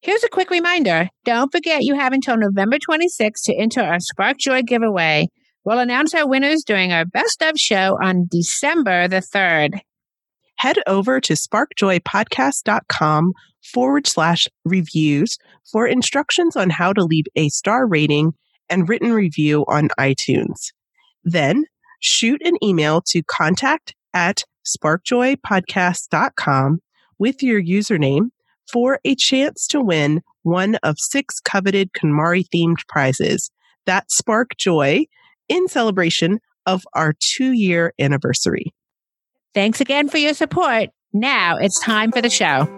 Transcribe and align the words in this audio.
Here's 0.00 0.22
a 0.22 0.28
quick 0.28 0.50
reminder. 0.50 1.08
Don't 1.24 1.50
forget 1.50 1.82
you 1.82 1.96
have 1.96 2.12
until 2.12 2.36
November 2.36 2.78
26th 2.78 3.42
to 3.44 3.54
enter 3.54 3.80
our 3.80 3.98
Spark 3.98 4.38
Joy 4.38 4.62
giveaway. 4.62 5.26
We'll 5.64 5.80
announce 5.80 6.14
our 6.14 6.28
winners 6.28 6.62
during 6.64 6.92
our 6.92 7.04
best 7.04 7.42
of 7.42 7.58
show 7.58 7.98
on 8.00 8.28
December 8.30 9.08
the 9.08 9.16
3rd. 9.16 9.80
Head 10.58 10.76
over 10.86 11.20
to 11.20 11.32
sparkjoypodcast.com 11.34 13.32
forward 13.72 14.06
slash 14.06 14.46
reviews 14.64 15.36
for 15.70 15.86
instructions 15.86 16.56
on 16.56 16.70
how 16.70 16.92
to 16.92 17.04
leave 17.04 17.26
a 17.34 17.48
star 17.48 17.84
rating 17.86 18.34
and 18.70 18.88
written 18.88 19.12
review 19.12 19.64
on 19.66 19.88
iTunes. 19.98 20.72
Then 21.24 21.64
shoot 22.00 22.40
an 22.44 22.56
email 22.62 23.02
to 23.08 23.24
contact 23.24 23.96
at 24.14 24.44
sparkjoypodcast.com 24.64 26.78
with 27.18 27.42
your 27.42 27.60
username 27.60 28.30
for 28.70 29.00
a 29.04 29.14
chance 29.14 29.66
to 29.68 29.80
win 29.80 30.22
one 30.42 30.76
of 30.82 30.98
six 30.98 31.40
coveted 31.40 31.92
KonMari 31.92 32.44
themed 32.54 32.86
prizes 32.88 33.50
that 33.86 34.10
spark 34.10 34.56
joy 34.56 35.06
in 35.48 35.68
celebration 35.68 36.40
of 36.66 36.84
our 36.94 37.14
two 37.18 37.52
year 37.52 37.94
anniversary. 37.98 38.74
Thanks 39.54 39.80
again 39.80 40.08
for 40.08 40.18
your 40.18 40.34
support. 40.34 40.90
Now 41.12 41.56
it's 41.56 41.80
time 41.80 42.12
for 42.12 42.20
the 42.20 42.30
show. 42.30 42.68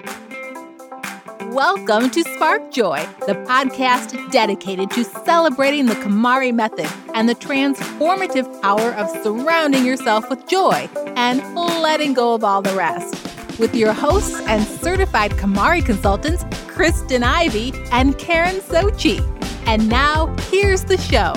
Welcome 1.52 2.10
to 2.10 2.23
Spark 2.23 2.70
Joy, 2.70 3.04
the 3.27 3.34
podcast 3.34 4.30
dedicated 4.30 4.93
to 4.93 5.02
celebrating 5.02 5.87
the 5.87 5.95
KonMari 5.95 6.54
method 6.54 6.87
and 7.12 7.29
the 7.29 7.34
transformative 7.34 8.62
power 8.62 8.95
of 8.95 9.10
surrounding 9.24 9.84
yourself 9.84 10.30
with 10.30 10.46
joy 10.46 10.88
and 11.16 11.43
letting 11.57 12.15
go 12.15 12.34
of 12.34 12.45
all 12.45 12.62
the 12.62 12.74
rest. 12.74 13.30
With 13.60 13.74
your 13.74 13.92
hosts 13.92 14.41
and 14.46 14.66
certified 14.66 15.32
KonMari 15.32 15.84
consultants, 15.84 16.46
Kristen 16.66 17.23
Ivy 17.23 17.74
and 17.92 18.16
Karen 18.16 18.56
Sochi. 18.56 19.21
And 19.66 19.87
now, 19.87 20.35
here's 20.51 20.85
the 20.85 20.96
show. 20.96 21.35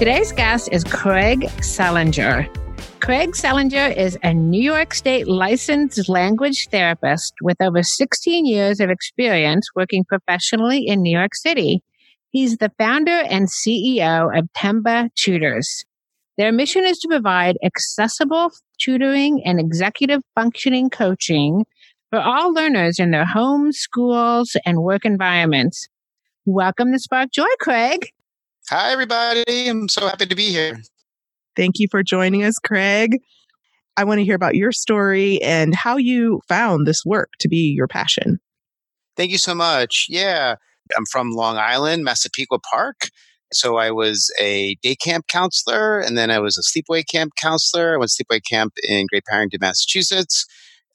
Today's 0.00 0.32
guest 0.32 0.70
is 0.72 0.82
Craig 0.82 1.42
Selinger. 1.60 2.48
Craig 2.98 3.30
Selinger 3.36 3.96
is 3.96 4.18
a 4.24 4.34
New 4.34 4.60
York 4.60 4.92
State 4.92 5.28
licensed 5.28 6.08
language 6.08 6.66
therapist 6.72 7.32
with 7.40 7.56
over 7.60 7.84
16 7.84 8.44
years 8.44 8.80
of 8.80 8.90
experience 8.90 9.68
working 9.76 10.04
professionally 10.04 10.84
in 10.84 11.00
New 11.00 11.16
York 11.16 11.36
City. 11.36 11.80
He's 12.30 12.56
the 12.56 12.72
founder 12.76 13.20
and 13.30 13.46
CEO 13.46 14.36
of 14.36 14.48
Themba 14.52 15.10
Tutors. 15.14 15.84
Their 16.38 16.52
mission 16.52 16.84
is 16.84 16.98
to 16.98 17.08
provide 17.08 17.56
accessible 17.64 18.50
tutoring 18.78 19.40
and 19.46 19.58
executive 19.58 20.20
functioning 20.34 20.90
coaching 20.90 21.64
for 22.10 22.18
all 22.18 22.52
learners 22.52 22.98
in 22.98 23.10
their 23.10 23.24
homes, 23.24 23.78
schools, 23.78 24.54
and 24.66 24.82
work 24.82 25.06
environments. 25.06 25.88
Welcome 26.44 26.92
to 26.92 26.98
Spark 26.98 27.30
Joy, 27.32 27.46
Craig. 27.58 28.10
Hi, 28.68 28.90
everybody. 28.92 29.66
I'm 29.66 29.88
so 29.88 30.06
happy 30.06 30.26
to 30.26 30.34
be 30.34 30.50
here. 30.50 30.82
Thank 31.56 31.78
you 31.78 31.88
for 31.90 32.02
joining 32.02 32.44
us, 32.44 32.58
Craig. 32.58 33.16
I 33.96 34.04
want 34.04 34.18
to 34.18 34.24
hear 34.24 34.36
about 34.36 34.56
your 34.56 34.72
story 34.72 35.40
and 35.40 35.74
how 35.74 35.96
you 35.96 36.42
found 36.50 36.86
this 36.86 37.02
work 37.06 37.30
to 37.40 37.48
be 37.48 37.72
your 37.74 37.88
passion. 37.88 38.40
Thank 39.16 39.30
you 39.30 39.38
so 39.38 39.54
much. 39.54 40.04
Yeah, 40.10 40.56
I'm 40.94 41.06
from 41.10 41.30
Long 41.30 41.56
Island, 41.56 42.04
Massapequa 42.04 42.58
Park. 42.58 43.08
So 43.52 43.76
I 43.76 43.90
was 43.90 44.30
a 44.40 44.76
day 44.82 44.96
camp 44.96 45.26
counselor 45.28 46.00
and 46.00 46.18
then 46.18 46.30
I 46.30 46.38
was 46.38 46.58
a 46.58 46.62
sleepaway 46.62 47.04
camp 47.06 47.32
counselor. 47.40 47.94
I 47.94 47.98
went 47.98 48.10
sleepaway 48.10 48.40
camp 48.44 48.74
in 48.82 49.06
Great 49.06 49.24
Barrington, 49.30 49.58
Massachusetts. 49.60 50.46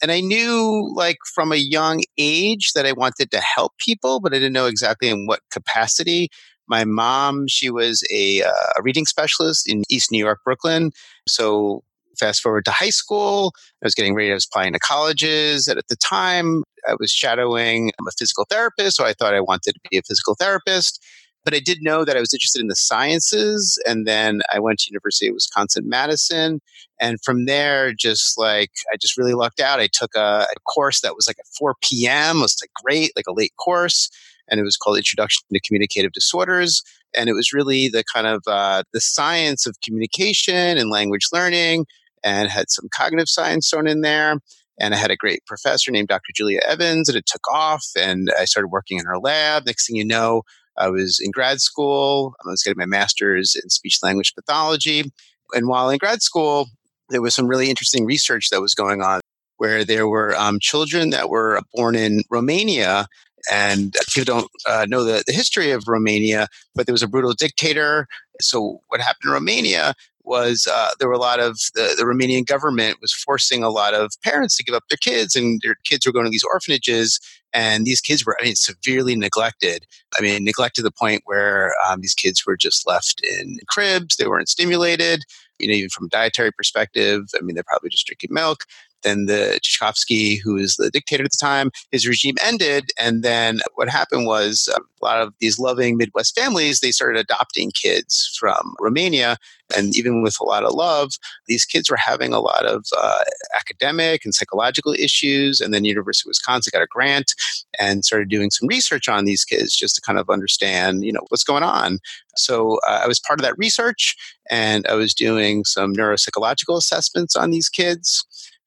And 0.02 0.12
I 0.12 0.20
knew 0.20 0.92
like 0.96 1.18
from 1.34 1.52
a 1.52 1.58
young 1.58 2.04
age 2.18 2.74
that 2.74 2.86
I 2.86 2.92
wanted 2.92 3.32
to 3.32 3.40
help 3.40 3.74
people, 3.78 4.20
but 4.20 4.34
I 4.34 4.38
didn't 4.38 4.54
know 4.54 4.66
exactly 4.66 5.10
in 5.10 5.28
what 5.28 5.42
capacity. 5.52 6.30
My 6.68 6.86
mom, 6.86 7.48
she 7.48 7.70
was 7.70 8.04
a, 8.12 8.44
uh, 8.44 8.52
a 8.78 8.82
reading 8.82 9.06
specialist 9.06 9.70
in 9.70 9.84
East 9.90 10.12
New 10.12 10.24
York, 10.24 10.40
Brooklyn. 10.44 10.92
So 11.28 11.84
fast 12.20 12.42
forward 12.42 12.66
to 12.66 12.72
high 12.72 12.90
school, 12.90 13.54
I 13.82 13.86
was 13.86 13.96
getting 13.96 14.16
ready. 14.16 14.32
Was 14.34 14.46
applying 14.46 14.74
to 14.74 14.80
colleges. 14.80 15.68
And 15.68 15.78
at 15.78 15.88
the 15.88 15.96
time, 15.96 16.64
I 16.88 16.96
was 17.00 17.12
shadowing 17.12 17.92
I'm 18.00 18.08
a 18.08 18.12
physical 18.18 18.46
therapist. 18.50 18.98
So 18.98 19.06
I 19.06 19.14
thought 19.14 19.34
I 19.34 19.42
wanted 19.42 19.74
to 19.74 19.80
be 19.90 19.98
a 19.98 20.02
physical 20.02 20.36
therapist. 20.36 21.04
But 21.44 21.54
I 21.54 21.60
did 21.60 21.80
know 21.82 22.06
that 22.06 22.16
I 22.16 22.20
was 22.20 22.34
interested 22.34 22.62
in 22.62 22.68
the 22.68 22.76
sciences. 22.76 23.82
And 23.88 24.06
then 24.06 24.42
I 24.54 24.60
went 24.60 24.80
to 24.80 24.92
University 24.92 25.28
of 25.28 25.34
Wisconsin 25.34 25.90
Madison. 25.90 26.62
And 27.00 27.18
from 27.24 27.46
there, 27.46 27.94
just 27.94 28.38
like 28.38 28.72
I 28.94 28.98
just 28.98 29.18
really 29.18 29.34
lucked 29.34 29.60
out. 29.60 29.80
I 29.80 29.90
took 29.92 30.16
a, 30.16 30.46
a 30.50 30.60
course 30.74 31.02
that 31.02 31.16
was 31.16 31.28
like 31.28 31.40
at 31.40 31.46
4 31.58 31.76
p.m. 31.82 32.38
It 32.38 32.42
was 32.42 32.58
like 32.62 32.72
great, 32.84 33.12
like 33.16 33.28
a 33.28 33.34
late 33.34 33.54
course 33.58 34.10
and 34.52 34.60
it 34.60 34.64
was 34.64 34.78
called 34.78 34.98
Introduction 34.98 35.44
to 35.52 35.60
Communicative 35.62 36.12
Disorders. 36.12 36.84
And 37.16 37.30
it 37.30 37.34
was 37.34 37.54
really 37.54 37.88
the 37.88 38.04
kind 38.14 38.28
of 38.28 38.44
uh, 38.46 38.84
the 38.94 39.02
science 39.02 39.66
of 39.66 39.76
communication 39.84 40.78
and 40.78 40.90
language 40.90 41.28
learning, 41.34 41.86
and 42.24 42.50
had 42.50 42.70
some 42.70 42.88
cognitive 42.94 43.30
science 43.30 43.70
thrown 43.70 43.88
in 43.88 44.02
there. 44.02 44.38
And 44.80 44.94
I 44.94 44.98
had 44.98 45.12
a 45.12 45.18
great 45.18 45.46
professor 45.46 45.92
named 45.92 46.08
Dr. 46.08 46.32
Julia 46.34 46.60
Evans, 46.68 47.10
and 47.10 47.18
it 47.18 47.26
took 47.26 47.48
off. 47.52 47.86
And 47.98 48.32
I 48.38 48.46
started 48.46 48.70
working 48.70 49.00
in 49.00 49.06
her 49.06 49.20
lab. 49.20 49.66
Next 49.66 49.88
thing 49.88 49.96
you 49.96 50.06
know, 50.06 50.44
I 50.78 50.90
was 50.90 51.20
in 51.24 51.32
grad 51.32 51.62
school. 51.62 52.36
I 52.46 52.50
was 52.50 52.64
getting 52.64 52.80
my 52.80 52.86
master's 52.86 53.56
in 53.62 53.70
speech 53.70 54.00
language 54.02 54.34
pathology. 54.36 55.12
And 55.54 55.68
while 55.68 55.90
in 55.90 55.98
grad 55.98 56.22
school, 56.22 56.68
there 57.10 57.22
was 57.22 57.36
some 57.36 57.48
really 57.48 57.70
interesting 57.70 58.06
research 58.06 58.50
that 58.50 58.62
was 58.62 58.74
going 58.74 59.02
on 59.02 59.22
where 59.58 59.84
there 59.84 60.08
were 60.08 60.36
um, 60.38 60.60
children 60.60 61.12
that 61.12 61.30
were 61.30 61.62
born 61.74 61.96
in 61.96 62.24
Romania 62.30 63.08
and 63.52 63.96
people 64.14 64.26
don't 64.26 64.52
uh, 64.68 64.86
know 64.88 65.04
the, 65.04 65.24
the 65.26 65.34
history 65.34 65.72
of 65.72 65.84
Romania, 65.88 66.48
but 66.76 66.86
there 66.86 66.94
was 66.94 67.04
a 67.04 67.08
brutal 67.08 67.34
dictator. 67.34 68.08
So 68.40 68.80
what 68.88 69.02
happened 69.02 69.26
in 69.26 69.32
Romania 69.32 69.94
was 70.24 70.68
uh, 70.72 70.92
there 71.00 71.08
were 71.08 71.16
a 71.16 71.20
lot 71.20 71.40
of 71.40 71.58
the, 71.74 71.96
the, 71.98 72.04
Romanian 72.04 72.46
government 72.46 72.98
was 73.02 73.12
forcing 73.12 73.64
a 73.64 73.70
lot 73.70 73.94
of 73.94 74.12
parents 74.24 74.56
to 74.58 74.64
give 74.64 74.76
up 74.76 74.84
their 74.90 74.98
kids, 74.98 75.36
and 75.36 75.60
their 75.64 75.76
kids 75.84 76.06
were 76.06 76.12
going 76.12 76.26
to 76.26 76.32
these 76.32 76.44
orphanages, 76.44 77.20
and 77.54 77.86
these 77.86 78.02
kids 78.02 78.26
were, 78.26 78.38
I 78.40 78.46
mean, 78.46 78.56
severely 78.56 79.16
neglected. 79.16 79.86
I 80.18 80.22
mean, 80.22 80.44
neglected 80.44 80.82
to 80.82 80.84
the 80.84 80.92
point 80.92 81.24
where 81.26 81.74
um, 81.88 82.02
these 82.02 82.14
kids 82.14 82.46
were 82.46 82.58
just 82.58 82.88
left 82.88 83.22
in 83.24 83.60
cribs. 83.68 84.16
They 84.16 84.28
weren't 84.28 84.50
stimulated. 84.50 85.24
You 85.60 85.68
know, 85.68 85.74
even 85.74 85.90
from 85.90 86.06
a 86.06 86.10
dietary 86.10 86.52
perspective, 86.52 87.30
I 87.38 87.42
mean, 87.42 87.56
they're 87.56 87.64
probably 87.64 87.90
just 87.90 88.08
drinking 88.08 88.34
milk. 88.34 88.66
Then 89.04 89.26
the 89.26 89.60
Ceaușescu, 89.64 90.40
who 90.44 90.56
was 90.56 90.76
the 90.76 90.90
dictator 90.90 91.24
at 91.24 91.32
the 91.32 91.38
time, 91.38 91.72
his 91.92 92.08
regime 92.08 92.36
ended. 92.44 92.92
And 93.00 93.24
then 93.24 93.60
what 93.76 93.90
happened 93.90 94.26
was 94.26 94.70
uh, 94.74 94.80
a 94.80 95.06
lot 95.06 95.22
of 95.22 95.34
these 95.40 95.60
loving 95.60 95.98
Midwest 95.98 96.40
families, 96.40 96.80
they 96.80 96.92
started 96.92 97.20
adopting 97.20 97.72
kids 97.72 98.36
from 98.40 98.76
Romania. 98.80 99.38
And 99.76 99.96
even 99.96 100.22
with 100.22 100.36
a 100.42 100.44
lot 100.44 100.64
of 100.64 100.74
love, 100.74 101.12
these 101.48 101.66
kids 101.66 101.90
were 101.90 101.98
having 101.98 102.34
a 102.34 102.42
lot 102.42 102.66
of 102.66 102.86
uh, 102.98 103.24
academic 103.56 104.26
and 104.26 104.36
psychological 104.36 104.94
issues. 104.94 105.62
And 105.62 105.74
then 105.74 105.86
University 105.86 106.28
of 106.28 106.32
Wisconsin 106.32 106.72
got 106.74 106.84
a 106.84 106.88
grant 106.88 107.34
and 107.80 108.04
started 108.04 108.30
doing 108.30 108.52
some 108.52 108.68
research 108.68 109.08
on 109.08 109.26
these 109.26 109.46
kids 109.46 109.76
just 109.76 109.96
to 109.96 110.02
kind 110.02 110.20
of 110.20 110.30
understand, 110.30 111.06
you 111.06 111.14
know, 111.14 111.26
what's 111.30 111.44
going 111.44 111.64
on. 111.64 112.00
So 112.36 112.80
uh, 112.88 113.02
I 113.04 113.08
was 113.08 113.20
part 113.20 113.40
of 113.40 113.44
that 113.44 113.58
research 113.58 114.16
and 114.50 114.86
I 114.88 114.96
was 114.96 115.14
doing 115.14 115.64
some 115.64 115.94
neuropsychological 115.94 116.78
assessments 116.78 117.36
on 117.36 117.52
these 117.52 117.70
kids. 117.70 118.26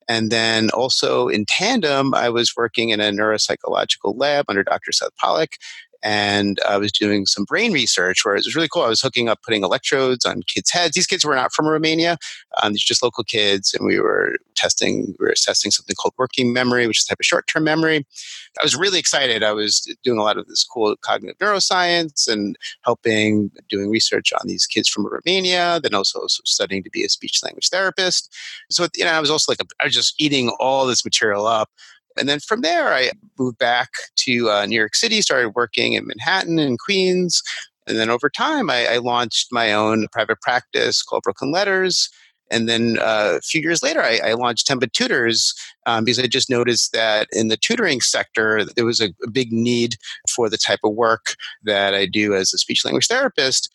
And 0.09 0.31
then 0.31 0.71
also 0.71 1.29
in 1.29 1.45
tandem, 1.47 2.15
I 2.15 2.29
was 2.29 2.55
working 2.57 2.91
in 2.91 3.01
a 3.01 3.11
neuropsychological 3.11 4.15
lab 4.17 4.47
under 4.49 4.65
Dr. 4.65 4.93
Seth 4.93 5.17
Pollak. 5.23 5.55
And 6.05 6.61
I 6.69 6.77
was 6.77 6.93
doing 6.93 7.25
some 7.25 7.45
brain 7.45 7.73
research 7.73 8.25
where 8.25 8.35
it 8.35 8.45
was 8.45 8.55
really 8.55 8.69
cool. 8.69 8.83
I 8.83 8.89
was 8.89 9.01
hooking 9.01 9.29
up, 9.29 9.41
putting 9.43 9.65
electrodes 9.65 10.27
on 10.27 10.43
kids' 10.43 10.71
heads. 10.71 10.95
These 10.95 11.07
kids 11.07 11.25
were 11.25 11.35
not 11.35 11.53
from 11.53 11.67
Romania; 11.67 12.19
um, 12.63 12.73
these 12.75 12.85
just 12.85 13.03
local 13.03 13.25
kids, 13.25 13.73
and 13.73 13.87
we 13.87 13.99
were 13.99 14.37
testing. 14.55 15.17
We 15.19 15.25
were 15.25 15.33
assessing 15.33 15.71
something 15.71 15.97
called 15.97 16.13
working 16.19 16.53
memory, 16.53 16.87
which 16.87 17.01
is 17.01 17.07
a 17.07 17.09
type 17.09 17.21
of 17.21 17.27
short-term 17.27 17.65
memory. 17.65 18.07
I 18.61 18.63
was 18.63 18.77
really 18.77 18.99
excited. 18.99 19.43
I 19.43 19.53
was 19.53 19.81
doing 20.05 20.19
a 20.19 20.23
lot 20.23 20.37
of 20.37 20.47
this 20.47 20.63
cool 20.63 20.95
cognitive 21.01 21.39
neuroscience 21.39 22.29
and 22.31 22.57
helping 22.83 23.51
doing 23.71 23.91
research 23.91 24.33
on 24.33 24.47
these 24.47 24.67
kids 24.67 24.89
from 24.89 25.07
Romania, 25.07 25.81
then 25.83 25.95
also 25.95 26.27
studying 26.27 26.83
to 26.85 26.91
be 26.91 27.03
a 27.03 27.09
speech 27.09 27.43
language 27.43 27.71
therapist. 27.71 28.33
So, 28.71 28.87
you 28.95 29.05
know, 29.05 29.13
I 29.13 29.21
was 29.21 29.31
also 29.31 29.51
like, 29.51 29.61
a, 29.61 29.67
I 29.81 29.87
was 29.87 29.95
just 29.95 30.21
eating 30.21 30.51
all 30.61 30.87
this 30.87 31.05
material 31.05 31.47
up. 31.47 31.71
And 32.17 32.29
then 32.29 32.41
from 32.41 32.61
there, 32.61 32.95
I 32.95 33.11
moved 33.39 33.59
back 33.59 33.91
to 34.17 34.51
uh, 34.51 34.67
New 34.67 34.77
York 34.77 34.95
City, 34.95 35.21
started 35.21 35.51
working 35.51 35.95
in 35.95 36.07
Manhattan 36.07 36.59
and 36.59 36.79
Queens. 36.79 37.43
And 37.87 37.99
then 37.99 38.09
over 38.09 38.31
time, 38.31 38.71
I, 38.71 38.87
I 38.87 38.97
launched 38.99 39.49
my 39.53 39.73
own 39.73 40.07
private 40.13 40.41
practice 40.41 41.03
called 41.03 41.25
Brooklyn 41.25 41.51
Letters. 41.51 42.09
And 42.51 42.69
then 42.69 42.99
uh, 43.01 43.35
a 43.39 43.41
few 43.41 43.61
years 43.61 43.83
later, 43.83 44.03
I, 44.03 44.21
I 44.25 44.33
launched 44.35 44.69
Themba 44.69 44.93
Tutors 44.93 45.55
um, 45.87 46.05
because 46.05 46.19
I 46.19 46.27
just 46.27 46.51
noticed 46.51 46.93
that 46.93 47.27
in 47.33 47.49
the 47.49 47.57
tutoring 47.57 48.01
sector, 48.01 48.65
there 48.65 48.85
was 48.85 49.01
a, 49.01 49.11
a 49.25 49.31
big 49.31 49.51
need 49.51 49.97
for 50.35 50.49
the 50.49 50.59
type 50.59 50.81
of 50.85 50.95
work 50.95 51.37
that 51.65 51.95
I 51.95 52.07
do 52.07 52.35
as 52.35 52.53
a 52.53 52.59
speech 52.59 52.85
language 52.85 53.09
therapist. 53.09 53.73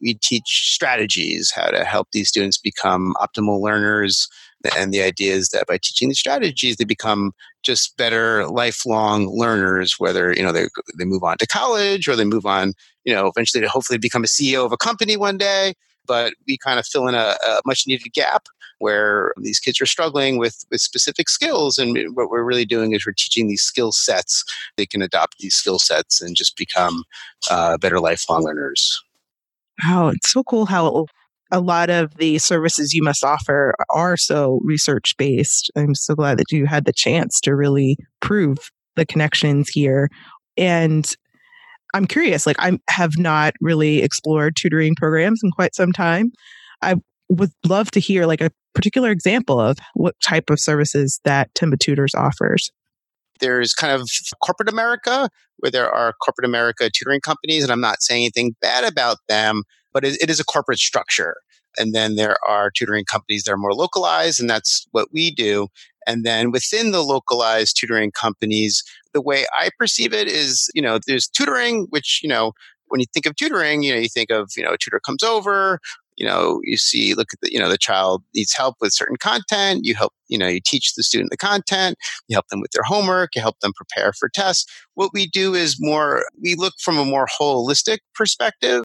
We 0.00 0.14
teach 0.14 0.72
strategies, 0.74 1.50
how 1.50 1.70
to 1.70 1.84
help 1.84 2.08
these 2.12 2.28
students 2.28 2.58
become 2.58 3.14
optimal 3.20 3.60
learners, 3.60 4.28
And 4.76 4.92
the 4.92 5.02
idea 5.02 5.34
is 5.34 5.48
that 5.50 5.66
by 5.66 5.78
teaching 5.78 6.08
these 6.08 6.18
strategies, 6.18 6.76
they 6.76 6.84
become 6.84 7.32
just 7.62 7.96
better 7.96 8.46
lifelong 8.46 9.28
learners, 9.28 9.96
whether, 9.98 10.32
you 10.32 10.42
know, 10.42 10.52
they, 10.52 10.66
they 10.98 11.04
move 11.04 11.22
on 11.22 11.38
to 11.38 11.46
college 11.46 12.08
or 12.08 12.16
they 12.16 12.24
move 12.24 12.46
on, 12.46 12.72
you 13.04 13.14
know, 13.14 13.26
eventually 13.26 13.62
to 13.62 13.68
hopefully 13.68 13.98
become 13.98 14.24
a 14.24 14.28
CEO 14.28 14.64
of 14.64 14.72
a 14.72 14.76
company 14.76 15.16
one 15.16 15.36
day. 15.36 15.74
But 16.06 16.34
we 16.46 16.56
kind 16.56 16.78
of 16.78 16.86
fill 16.86 17.08
in 17.08 17.14
a, 17.14 17.36
a 17.44 17.60
much 17.66 17.86
needed 17.86 18.12
gap 18.12 18.46
where 18.78 19.32
these 19.38 19.58
kids 19.58 19.80
are 19.80 19.86
struggling 19.86 20.38
with, 20.38 20.64
with 20.70 20.80
specific 20.80 21.28
skills. 21.28 21.78
And 21.78 22.14
what 22.14 22.30
we're 22.30 22.44
really 22.44 22.64
doing 22.64 22.92
is 22.92 23.06
we're 23.06 23.12
teaching 23.12 23.48
these 23.48 23.62
skill 23.62 23.90
sets. 23.90 24.44
They 24.76 24.86
can 24.86 25.02
adopt 25.02 25.38
these 25.38 25.54
skill 25.54 25.78
sets 25.78 26.20
and 26.20 26.36
just 26.36 26.56
become 26.56 27.04
uh, 27.50 27.78
better 27.78 28.00
lifelong 28.00 28.44
learners. 28.44 29.02
Wow, 29.84 30.08
it's 30.08 30.30
so 30.30 30.42
cool 30.42 30.66
how 30.66 31.06
a 31.52 31.60
lot 31.60 31.90
of 31.90 32.16
the 32.16 32.38
services 32.38 32.92
you 32.92 33.02
must 33.02 33.24
offer 33.24 33.74
are 33.90 34.16
so 34.16 34.60
research 34.64 35.14
based. 35.16 35.70
I'm 35.76 35.94
so 35.94 36.14
glad 36.14 36.38
that 36.38 36.50
you 36.50 36.66
had 36.66 36.84
the 36.84 36.92
chance 36.92 37.40
to 37.42 37.54
really 37.54 37.96
prove 38.20 38.70
the 38.96 39.06
connections 39.06 39.68
here. 39.68 40.08
And 40.56 41.10
I'm 41.94 42.06
curious, 42.06 42.46
like 42.46 42.56
I 42.58 42.78
have 42.90 43.16
not 43.16 43.54
really 43.60 44.02
explored 44.02 44.56
tutoring 44.56 44.94
programs 44.96 45.40
in 45.42 45.50
quite 45.50 45.74
some 45.74 45.92
time. 45.92 46.32
I 46.82 46.96
would 47.28 47.50
love 47.64 47.90
to 47.92 48.00
hear 48.00 48.26
like 48.26 48.40
a 48.40 48.50
particular 48.74 49.10
example 49.10 49.60
of 49.60 49.78
what 49.94 50.14
type 50.22 50.50
of 50.50 50.60
services 50.60 51.20
that 51.24 51.54
Themba 51.54 51.78
Tutors 51.78 52.14
offers. 52.14 52.70
There's 53.40 53.72
kind 53.72 53.92
of 53.92 54.08
corporate 54.42 54.68
America, 54.68 55.28
where 55.58 55.70
there 55.70 55.90
are 55.90 56.14
corporate 56.24 56.46
America 56.46 56.90
tutoring 56.90 57.20
companies, 57.20 57.62
and 57.62 57.72
I'm 57.72 57.80
not 57.80 58.02
saying 58.02 58.24
anything 58.24 58.54
bad 58.60 58.84
about 58.84 59.18
them, 59.28 59.62
but 59.96 60.04
it, 60.04 60.18
it 60.20 60.28
is 60.28 60.38
a 60.38 60.44
corporate 60.44 60.78
structure. 60.78 61.36
And 61.78 61.94
then 61.94 62.16
there 62.16 62.36
are 62.46 62.70
tutoring 62.70 63.06
companies 63.06 63.44
that 63.44 63.52
are 63.52 63.56
more 63.56 63.72
localized, 63.72 64.38
and 64.38 64.50
that's 64.50 64.86
what 64.90 65.08
we 65.10 65.30
do. 65.30 65.68
And 66.06 66.22
then 66.22 66.50
within 66.50 66.92
the 66.92 67.00
localized 67.00 67.78
tutoring 67.80 68.12
companies, 68.12 68.84
the 69.14 69.22
way 69.22 69.46
I 69.58 69.70
perceive 69.78 70.12
it 70.12 70.28
is, 70.28 70.70
you 70.74 70.82
know, 70.82 70.98
there's 71.06 71.28
tutoring, 71.28 71.86
which, 71.88 72.20
you 72.22 72.28
know, 72.28 72.52
when 72.88 73.00
you 73.00 73.06
think 73.14 73.24
of 73.24 73.36
tutoring, 73.36 73.82
you 73.82 73.94
know, 73.94 73.98
you 73.98 74.08
think 74.10 74.30
of, 74.30 74.50
you 74.54 74.62
know, 74.62 74.72
a 74.72 74.78
tutor 74.78 75.00
comes 75.00 75.22
over, 75.22 75.80
you 76.16 76.26
know 76.26 76.60
you 76.64 76.76
see 76.76 77.14
look 77.14 77.28
at 77.32 77.40
the 77.42 77.52
you 77.52 77.58
know 77.58 77.68
the 77.68 77.78
child 77.78 78.22
needs 78.34 78.54
help 78.56 78.76
with 78.80 78.92
certain 78.92 79.16
content 79.16 79.84
you 79.84 79.94
help 79.94 80.14
you 80.28 80.38
know 80.38 80.48
you 80.48 80.60
teach 80.64 80.94
the 80.94 81.02
student 81.02 81.30
the 81.30 81.36
content 81.36 81.96
you 82.26 82.34
help 82.34 82.48
them 82.48 82.60
with 82.60 82.70
their 82.70 82.82
homework 82.82 83.34
you 83.34 83.42
help 83.42 83.60
them 83.60 83.72
prepare 83.76 84.14
for 84.14 84.30
tests 84.30 84.64
what 84.94 85.10
we 85.12 85.26
do 85.26 85.54
is 85.54 85.76
more 85.78 86.24
we 86.42 86.54
look 86.54 86.72
from 86.80 86.96
a 86.96 87.04
more 87.04 87.26
holistic 87.38 87.98
perspective 88.14 88.82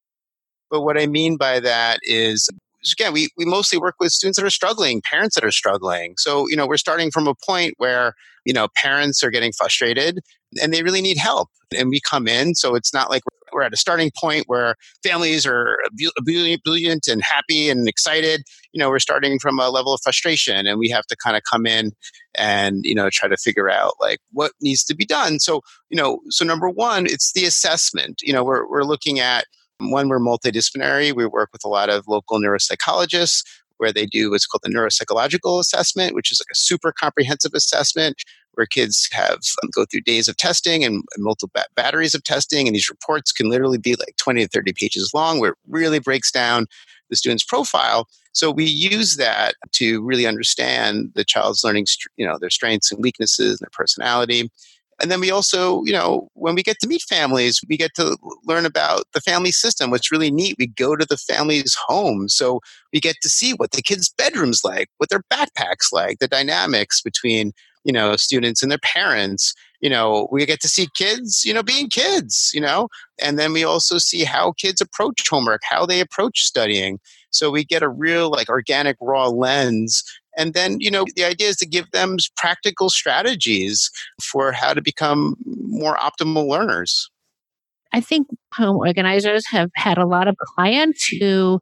but 0.72 0.82
what 0.82 0.98
i 0.98 1.06
mean 1.06 1.36
by 1.36 1.60
that 1.60 2.00
is 2.02 2.48
again 2.92 3.12
we, 3.12 3.28
we 3.36 3.44
mostly 3.44 3.78
work 3.78 3.94
with 4.00 4.10
students 4.10 4.36
that 4.36 4.44
are 4.44 4.50
struggling 4.50 5.00
parents 5.02 5.36
that 5.36 5.44
are 5.44 5.52
struggling 5.52 6.14
so 6.18 6.48
you 6.48 6.56
know 6.56 6.66
we're 6.66 6.76
starting 6.76 7.12
from 7.12 7.28
a 7.28 7.34
point 7.46 7.74
where 7.76 8.14
you 8.44 8.52
know 8.52 8.66
parents 8.74 9.22
are 9.22 9.30
getting 9.30 9.52
frustrated 9.52 10.18
and 10.60 10.74
they 10.74 10.82
really 10.82 11.02
need 11.02 11.16
help 11.16 11.48
and 11.76 11.90
we 11.90 12.00
come 12.00 12.26
in 12.26 12.56
so 12.56 12.74
it's 12.74 12.92
not 12.92 13.08
like 13.08 13.22
we're 13.52 13.62
at 13.62 13.72
a 13.72 13.76
starting 13.76 14.10
point 14.18 14.44
where 14.46 14.74
families 15.02 15.46
are 15.46 15.78
ebullient 16.18 17.06
and 17.06 17.22
happy 17.22 17.68
and 17.68 17.88
excited. 17.88 18.42
You 18.72 18.78
know, 18.78 18.88
we're 18.88 18.98
starting 18.98 19.38
from 19.38 19.58
a 19.58 19.68
level 19.68 19.92
of 19.92 20.00
frustration 20.02 20.66
and 20.66 20.78
we 20.78 20.88
have 20.88 21.06
to 21.06 21.16
kind 21.16 21.36
of 21.36 21.42
come 21.50 21.66
in 21.66 21.92
and, 22.34 22.80
you 22.84 22.94
know, 22.94 23.10
try 23.10 23.28
to 23.28 23.36
figure 23.36 23.70
out 23.70 23.94
like 24.00 24.18
what 24.32 24.52
needs 24.60 24.84
to 24.84 24.96
be 24.96 25.04
done. 25.04 25.38
So, 25.38 25.60
you 25.90 25.96
know, 25.96 26.20
so 26.30 26.44
number 26.44 26.70
one, 26.70 27.06
it's 27.06 27.32
the 27.32 27.44
assessment. 27.44 28.20
You 28.22 28.32
know, 28.32 28.44
we're, 28.44 28.68
we're 28.68 28.84
looking 28.84 29.20
at 29.20 29.44
one, 29.90 30.08
we're 30.08 30.18
multidisciplinary. 30.18 31.14
We 31.14 31.26
work 31.26 31.50
with 31.52 31.64
a 31.64 31.68
lot 31.68 31.90
of 31.90 32.06
local 32.08 32.38
neuropsychologists 32.38 33.44
where 33.78 33.92
they 33.92 34.06
do 34.06 34.30
what's 34.30 34.46
called 34.46 34.62
the 34.62 34.70
neuropsychological 34.70 35.58
assessment, 35.58 36.14
which 36.14 36.30
is 36.30 36.40
like 36.40 36.52
a 36.52 36.56
super 36.56 36.92
comprehensive 36.92 37.52
assessment 37.54 38.22
where 38.52 38.66
kids 38.66 39.08
have 39.12 39.38
um, 39.62 39.70
go 39.74 39.84
through 39.84 40.02
days 40.02 40.28
of 40.28 40.36
testing 40.36 40.84
and, 40.84 41.02
multiple 41.18 41.50
ba- 41.54 41.64
batteries 41.74 42.14
of 42.14 42.22
testing, 42.22 42.66
and 42.66 42.74
these 42.74 42.88
reports 42.88 43.32
can 43.32 43.48
literally 43.48 43.78
be 43.78 43.96
like 43.96 44.14
20 44.18 44.42
to 44.42 44.48
30 44.48 44.72
pages 44.74 45.12
long, 45.14 45.40
where 45.40 45.50
it 45.50 45.58
really 45.68 45.98
breaks 45.98 46.30
down 46.30 46.66
the 47.10 47.16
student's 47.16 47.44
profile. 47.44 48.06
So 48.32 48.50
we 48.50 48.64
use 48.64 49.16
that 49.16 49.54
to 49.72 50.02
really 50.02 50.26
understand 50.26 51.12
the 51.14 51.24
child's 51.24 51.64
learning, 51.64 51.86
you 52.16 52.26
know, 52.26 52.38
their 52.38 52.50
strengths 52.50 52.92
and 52.92 53.02
weaknesses 53.02 53.60
and 53.60 53.66
their 53.66 53.70
personality. 53.72 54.50
And 55.02 55.10
then 55.10 55.20
we 55.20 55.32
also, 55.32 55.82
you 55.84 55.92
know, 55.92 56.28
when 56.34 56.54
we 56.54 56.62
get 56.62 56.78
to 56.80 56.86
meet 56.86 57.02
families, 57.02 57.60
we 57.68 57.76
get 57.76 57.94
to 57.96 58.16
learn 58.46 58.64
about 58.64 59.02
the 59.12 59.20
family 59.20 59.50
system. 59.50 59.90
What's 59.90 60.12
really 60.12 60.30
neat, 60.30 60.54
we 60.58 60.68
go 60.68 60.94
to 60.94 61.04
the 61.04 61.16
family's 61.16 61.76
home. 61.86 62.28
So 62.28 62.60
we 62.92 63.00
get 63.00 63.16
to 63.22 63.28
see 63.28 63.52
what 63.52 63.72
the 63.72 63.82
kids' 63.82 64.14
bedrooms 64.16 64.62
like, 64.64 64.88
what 64.98 65.10
their 65.10 65.24
backpacks 65.30 65.92
like, 65.92 66.20
the 66.20 66.28
dynamics 66.28 67.00
between 67.02 67.52
you 67.84 67.92
know 67.92 68.16
students 68.16 68.62
and 68.62 68.70
their 68.70 68.78
parents 68.78 69.54
you 69.80 69.90
know 69.90 70.28
we 70.30 70.46
get 70.46 70.60
to 70.60 70.68
see 70.68 70.86
kids 70.94 71.44
you 71.44 71.52
know 71.52 71.62
being 71.62 71.88
kids 71.88 72.50
you 72.54 72.60
know 72.60 72.88
and 73.20 73.38
then 73.38 73.52
we 73.52 73.64
also 73.64 73.98
see 73.98 74.24
how 74.24 74.52
kids 74.52 74.80
approach 74.80 75.28
homework 75.28 75.62
how 75.64 75.84
they 75.84 76.00
approach 76.00 76.44
studying 76.44 76.98
so 77.30 77.50
we 77.50 77.64
get 77.64 77.82
a 77.82 77.88
real 77.88 78.30
like 78.30 78.48
organic 78.48 78.96
raw 79.00 79.26
lens 79.26 80.04
and 80.36 80.54
then 80.54 80.80
you 80.80 80.90
know 80.90 81.04
the 81.16 81.24
idea 81.24 81.48
is 81.48 81.56
to 81.56 81.66
give 81.66 81.90
them 81.90 82.16
practical 82.36 82.88
strategies 82.88 83.90
for 84.22 84.52
how 84.52 84.72
to 84.72 84.82
become 84.82 85.36
more 85.44 85.96
optimal 85.96 86.46
learners 86.46 87.10
i 87.92 88.00
think 88.00 88.26
home 88.54 88.76
organizers 88.76 89.44
have 89.50 89.70
had 89.74 89.98
a 89.98 90.06
lot 90.06 90.28
of 90.28 90.36
clients 90.54 91.06
who 91.20 91.60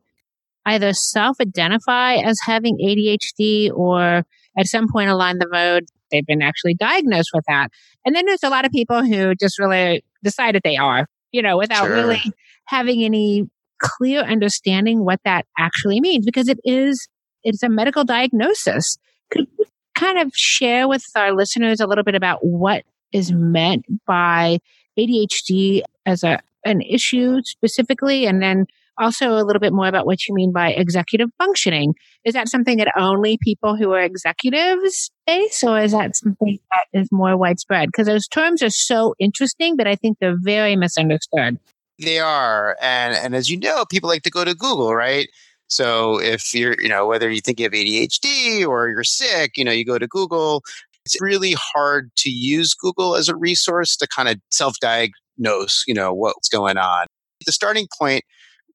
either 0.66 0.92
self-identify 0.92 2.14
as 2.14 2.38
having 2.44 2.76
adhd 2.78 3.70
or 3.72 4.24
at 4.58 4.66
some 4.66 4.86
point 4.92 5.10
along 5.10 5.38
the 5.38 5.48
road 5.48 5.84
they've 6.10 6.26
been 6.26 6.42
actually 6.42 6.74
diagnosed 6.74 7.30
with 7.32 7.44
that. 7.48 7.68
And 8.04 8.14
then 8.14 8.26
there's 8.26 8.42
a 8.42 8.50
lot 8.50 8.64
of 8.64 8.72
people 8.72 9.04
who 9.04 9.34
just 9.34 9.58
really 9.58 10.04
decided 10.22 10.62
they 10.64 10.76
are, 10.76 11.06
you 11.32 11.42
know, 11.42 11.56
without 11.56 11.86
sure. 11.86 11.94
really 11.94 12.22
having 12.66 13.02
any 13.02 13.48
clear 13.80 14.20
understanding 14.20 15.04
what 15.04 15.20
that 15.24 15.46
actually 15.58 16.00
means 16.00 16.26
because 16.26 16.48
it 16.48 16.58
is 16.64 17.08
it's 17.44 17.62
a 17.62 17.68
medical 17.68 18.04
diagnosis. 18.04 18.98
Could 19.30 19.46
you 19.58 19.64
kind 19.94 20.18
of 20.18 20.32
share 20.34 20.88
with 20.88 21.04
our 21.14 21.32
listeners 21.32 21.80
a 21.80 21.86
little 21.86 22.04
bit 22.04 22.14
about 22.14 22.44
what 22.44 22.84
is 23.12 23.32
meant 23.32 23.84
by 24.06 24.58
ADHD 24.98 25.82
as 26.06 26.22
a 26.22 26.40
an 26.64 26.82
issue 26.82 27.40
specifically 27.42 28.26
and 28.26 28.42
then 28.42 28.66
also 28.98 29.32
a 29.32 29.44
little 29.44 29.60
bit 29.60 29.72
more 29.72 29.88
about 29.88 30.06
what 30.06 30.26
you 30.28 30.34
mean 30.34 30.52
by 30.52 30.70
executive 30.70 31.30
functioning. 31.38 31.94
Is 32.24 32.34
that 32.34 32.48
something 32.48 32.76
that 32.78 32.92
only 32.96 33.38
people 33.42 33.76
who 33.76 33.92
are 33.92 34.02
executives 34.02 35.10
face, 35.26 35.64
or 35.64 35.80
is 35.80 35.92
that 35.92 36.16
something 36.16 36.58
that 36.70 37.00
is 37.00 37.08
more 37.10 37.36
widespread? 37.36 37.88
Because 37.88 38.06
those 38.06 38.28
terms 38.28 38.62
are 38.62 38.70
so 38.70 39.14
interesting, 39.18 39.76
but 39.76 39.86
I 39.86 39.96
think 39.96 40.18
they're 40.20 40.36
very 40.38 40.76
misunderstood. 40.76 41.58
They 41.98 42.18
are. 42.18 42.76
And, 42.80 43.14
and 43.14 43.34
as 43.34 43.50
you 43.50 43.58
know, 43.58 43.84
people 43.90 44.08
like 44.08 44.22
to 44.22 44.30
go 44.30 44.44
to 44.44 44.54
Google, 44.54 44.94
right? 44.94 45.28
So 45.70 46.20
if 46.20 46.52
you're, 46.52 46.74
you 46.80 46.88
know, 46.88 47.06
whether 47.06 47.30
you 47.30 47.40
think 47.40 47.60
you 47.60 47.64
have 47.64 47.72
ADHD 47.72 48.66
or 48.66 48.88
you're 48.88 49.04
sick, 49.04 49.52
you 49.56 49.64
know, 49.64 49.70
you 49.70 49.84
go 49.84 49.98
to 49.98 50.08
Google. 50.08 50.62
It's 51.06 51.20
really 51.20 51.54
hard 51.56 52.10
to 52.18 52.30
use 52.30 52.74
Google 52.74 53.14
as 53.14 53.28
a 53.28 53.36
resource 53.36 53.96
to 53.96 54.08
kind 54.14 54.28
of 54.28 54.36
self 54.50 54.74
diagnose, 54.80 55.84
you 55.86 55.94
know, 55.94 56.12
what's 56.12 56.48
going 56.48 56.76
on. 56.76 57.06
The 57.46 57.52
starting 57.52 57.86
point 57.98 58.24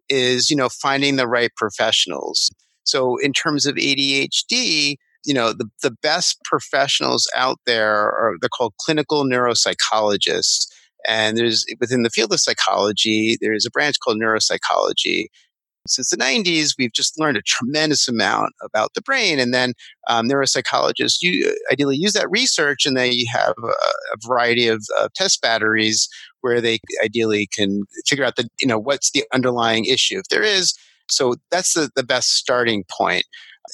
is, 0.09 0.49
you 0.49 0.55
know, 0.55 0.69
finding 0.69 1.17
the 1.17 1.27
right 1.27 1.51
professionals. 1.57 2.49
So 2.85 3.17
in 3.17 3.33
terms 3.33 3.65
of 3.65 3.75
ADHD, 3.75 4.95
you 5.25 5.33
know, 5.33 5.51
the, 5.51 5.69
the 5.83 5.91
best 6.01 6.39
professionals 6.45 7.27
out 7.35 7.59
there 7.65 7.93
are 7.93 8.35
they're 8.39 8.49
called 8.49 8.73
clinical 8.79 9.25
neuropsychologists. 9.25 10.67
And 11.07 11.37
there's 11.37 11.65
within 11.79 12.03
the 12.03 12.09
field 12.09 12.31
of 12.31 12.39
psychology, 12.39 13.37
there's 13.41 13.65
a 13.65 13.71
branch 13.71 13.97
called 14.03 14.17
neuropsychology. 14.17 15.25
Since 15.87 16.09
the 16.09 16.17
90s, 16.17 16.75
we've 16.77 16.93
just 16.93 17.19
learned 17.19 17.37
a 17.37 17.41
tremendous 17.41 18.07
amount 18.07 18.53
about 18.63 18.93
the 18.93 19.01
brain. 19.01 19.39
And 19.39 19.53
then 19.53 19.73
um, 20.07 20.27
neuropsychologists 20.27 21.21
you 21.21 21.55
ideally 21.71 21.97
use 21.97 22.13
that 22.13 22.29
research, 22.29 22.85
and 22.85 22.97
then 22.97 23.11
you 23.11 23.27
have 23.31 23.53
a, 23.63 23.67
a 23.67 24.17
variety 24.25 24.67
of 24.67 24.83
uh, 24.97 25.09
test 25.15 25.41
batteries 25.41 26.07
where 26.41 26.61
they 26.61 26.79
ideally 27.03 27.47
can 27.51 27.83
figure 28.05 28.25
out 28.25 28.35
the 28.35 28.47
you 28.59 28.67
know 28.67 28.79
what's 28.79 29.11
the 29.11 29.23
underlying 29.33 29.85
issue 29.85 30.19
if 30.19 30.25
there 30.29 30.43
is 30.43 30.73
so 31.09 31.35
that's 31.51 31.73
the, 31.73 31.89
the 31.95 32.03
best 32.03 32.29
starting 32.29 32.83
point. 32.89 33.23
point 33.23 33.25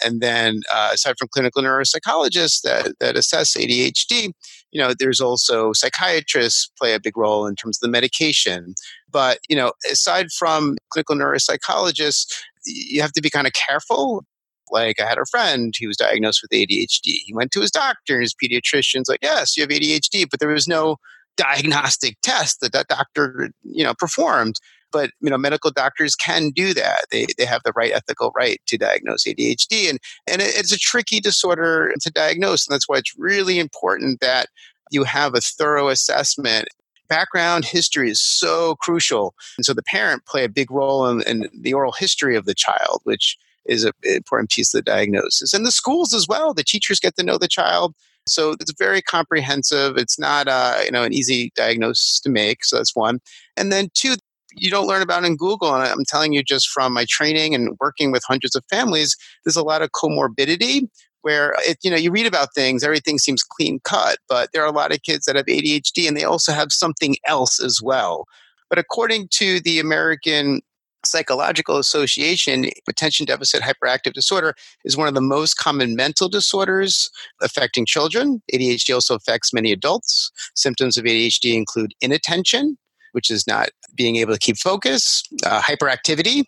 and 0.03 0.22
then 0.22 0.62
uh, 0.74 0.91
aside 0.94 1.15
from 1.20 1.27
clinical 1.34 1.62
neuropsychologists 1.62 2.62
that, 2.62 2.94
that 3.00 3.18
assess 3.18 3.56
adhd 3.58 4.32
you 4.72 4.80
know 4.82 4.94
there's 4.98 5.22
also 5.22 5.74
psychiatrists 5.74 6.72
play 6.78 6.94
a 6.94 7.00
big 7.00 7.18
role 7.18 7.46
in 7.46 7.56
terms 7.56 7.78
of 7.78 7.82
the 7.82 7.92
medication 7.92 8.74
but 9.12 9.40
you 9.50 9.56
know 9.56 9.74
aside 9.92 10.32
from 10.32 10.78
clinical 10.90 11.16
neuropsychologists 11.16 12.25
you 12.66 13.01
have 13.01 13.12
to 13.12 13.22
be 13.22 13.30
kind 13.30 13.48
of 13.48 13.54
careful 13.54 14.24
like 14.72 15.00
I 15.01 15.06
had 15.06 15.18
a 15.18 15.25
friend 15.25 15.74
who 15.80 15.88
was 15.88 15.98
diagnosed 15.98 16.42
with 16.42 16.51
ADHD. 16.51 17.18
He 17.25 17.34
went 17.34 17.51
to 17.51 17.60
his 17.60 17.72
doctor, 17.72 18.16
and 18.16 18.22
his 18.22 18.34
pediatrician's 18.42 19.10
like, 19.10 19.20
"Yes, 19.22 19.58
you 19.58 19.63
have 19.63 19.70
ADHD," 19.70 20.25
but 20.30 20.40
there 20.40 20.50
was 20.50 20.68
no 20.68 20.98
diagnostic 21.38 22.18
test 22.22 22.60
that 22.62 22.74
that 22.74 22.88
doctor 22.88 23.51
you 23.63 23.84
know 23.84 23.94
performed 23.94 24.60
but 24.91 25.12
you 25.21 25.29
know 25.29 25.38
medical 25.38 25.71
doctors 25.71 26.15
can 26.15 26.50
do 26.50 26.74
that 26.74 27.05
they, 27.12 27.27
they 27.38 27.45
have 27.45 27.62
the 27.63 27.74
right 27.75 27.91
ethical 27.91 28.31
right 28.36 28.62
to 28.67 28.77
diagnose 28.77 29.24
adhd 29.24 29.89
and, 29.89 30.00
and 30.27 30.41
it's 30.41 30.71
a 30.71 30.77
tricky 30.77 31.19
disorder 31.19 31.93
to 32.00 32.12
diagnose 32.12 32.67
and 32.67 32.74
that's 32.74 32.88
why 32.88 32.98
it's 32.98 33.17
really 33.17 33.60
important 33.60 34.19
that 34.19 34.48
you 34.91 35.03
have 35.03 35.36
a 35.36 35.41
thorough 35.41 35.89
assessment 35.89 36.67
background 37.07 37.65
history 37.65 38.10
is 38.10 38.21
so 38.21 38.75
crucial 38.75 39.33
and 39.57 39.65
so 39.65 39.74
the 39.74 39.83
parent 39.83 40.25
play 40.25 40.43
a 40.43 40.50
big 40.50 40.71
role 40.71 41.07
in, 41.07 41.21
in 41.24 41.50
the 41.53 41.74
oral 41.74 41.91
history 41.91 42.36
of 42.36 42.45
the 42.45 42.55
child 42.55 43.01
which 43.03 43.38
is 43.65 43.83
an 43.83 43.91
important 44.03 44.50
piece 44.50 44.74
of 44.74 44.83
the 44.83 44.91
diagnosis 44.91 45.53
and 45.53 45.65
the 45.65 45.71
schools 45.71 46.13
as 46.13 46.27
well 46.27 46.53
the 46.53 46.63
teachers 46.63 47.00
get 47.00 47.15
to 47.15 47.24
know 47.24 47.38
the 47.38 47.48
child 47.48 47.93
so 48.27 48.51
it's 48.60 48.74
very 48.77 49.01
comprehensive. 49.01 49.98
It's 49.98 50.19
not 50.19 50.48
uh, 50.48 50.79
you 50.86 50.91
know 50.91 51.03
an 51.03 51.13
easy 51.13 51.51
diagnosis 51.55 52.19
to 52.21 52.29
make. 52.29 52.63
So 52.63 52.77
that's 52.77 52.95
one. 52.95 53.19
And 53.57 53.71
then 53.71 53.89
two, 53.93 54.15
you 54.55 54.70
don't 54.70 54.88
learn 54.88 55.01
about 55.01 55.24
in 55.24 55.36
Google. 55.36 55.74
And 55.74 55.84
I'm 55.88 56.05
telling 56.05 56.34
you 56.34 56.43
just 56.43 56.70
from 56.70 56.93
my 56.93 57.05
training 57.10 57.55
and 57.55 57.77
working 57.79 58.12
with 58.12 58.24
hundreds 58.27 58.55
of 58.55 58.63
families, 58.70 59.15
there's 59.43 59.55
a 59.55 59.63
lot 59.63 59.81
of 59.81 59.91
comorbidity 59.91 60.88
where 61.22 61.53
it, 61.60 61.77
you 61.84 61.91
know 61.91 61.98
you 61.98 62.12
read 62.12 62.25
about 62.25 62.53
things, 62.53 62.84
everything 62.84 63.20
seems 63.20 63.43
clean 63.43 63.79
cut, 63.84 64.17
but 64.27 64.50
there 64.53 64.63
are 64.63 64.67
a 64.67 64.75
lot 64.75 64.93
of 64.93 65.03
kids 65.03 65.25
that 65.25 65.36
have 65.36 65.46
ADHD 65.46 66.08
and 66.08 66.17
they 66.17 66.24
also 66.24 66.51
have 66.51 66.72
something 66.72 67.15
else 67.25 67.60
as 67.60 67.79
well. 67.81 68.25
But 68.70 68.79
according 68.79 69.27
to 69.34 69.60
the 69.60 69.79
American 69.79 70.62
Psychological 71.03 71.77
Association, 71.77 72.70
attention 72.88 73.25
deficit 73.25 73.62
hyperactive 73.62 74.13
disorder 74.13 74.55
is 74.86 74.96
one 74.96 75.08
of 75.08 75.13
the 75.13 75.22
most 75.22 75.58
common 75.58 75.96
mental 75.96 76.29
disorders 76.29 77.10
affecting 77.41 77.86
children. 77.86 78.41
ADHD 78.53 78.93
also 78.93 79.15
affects 79.15 79.53
many 79.53 79.72
adults. 79.72 80.31
Symptoms 80.55 80.98
of 80.98 81.05
ADHD 81.05 81.55
include 81.55 81.93
inattention, 82.01 82.77
which 83.13 83.29
is 83.29 83.48
not 83.48 83.70
being 83.95 84.15
able 84.17 84.33
to 84.33 84.39
keep 84.39 84.57
focus, 84.57 85.24
uh, 85.45 85.62
hyperactivity, 85.62 86.43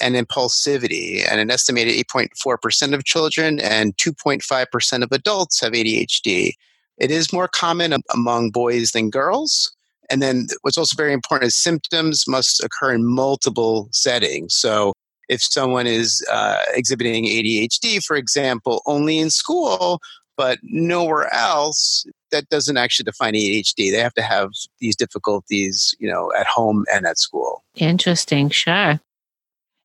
and 0.00 0.14
impulsivity. 0.14 1.26
And 1.28 1.40
an 1.40 1.50
estimated 1.50 1.94
8.4% 2.06 2.94
of 2.94 3.04
children 3.04 3.60
and 3.60 3.96
2.5% 3.96 5.02
of 5.02 5.12
adults 5.12 5.60
have 5.60 5.72
ADHD. 5.72 6.52
It 6.98 7.10
is 7.10 7.32
more 7.32 7.48
common 7.48 7.94
among 8.12 8.50
boys 8.50 8.92
than 8.92 9.10
girls. 9.10 9.72
And 10.10 10.22
then 10.22 10.46
what's 10.62 10.78
also 10.78 10.94
very 10.96 11.12
important 11.12 11.48
is 11.48 11.56
symptoms 11.56 12.24
must 12.28 12.62
occur 12.62 12.92
in 12.92 13.04
multiple 13.04 13.88
settings. 13.92 14.54
So 14.54 14.92
if 15.28 15.42
someone 15.42 15.86
is 15.86 16.24
uh, 16.30 16.62
exhibiting 16.74 17.24
ADHD, 17.24 18.04
for 18.04 18.16
example, 18.16 18.82
only 18.86 19.18
in 19.18 19.30
school, 19.30 20.00
but 20.36 20.58
nowhere 20.62 21.32
else, 21.34 22.04
that 22.36 22.48
doesn't 22.48 22.76
actually 22.76 23.04
define 23.04 23.34
ADHD. 23.34 23.90
They 23.90 23.98
have 23.98 24.14
to 24.14 24.22
have 24.22 24.50
these 24.78 24.96
difficulties, 24.96 25.94
you 25.98 26.08
know, 26.08 26.32
at 26.38 26.46
home 26.46 26.84
and 26.92 27.06
at 27.06 27.18
school. 27.18 27.64
Interesting, 27.74 28.50
sure. 28.50 29.00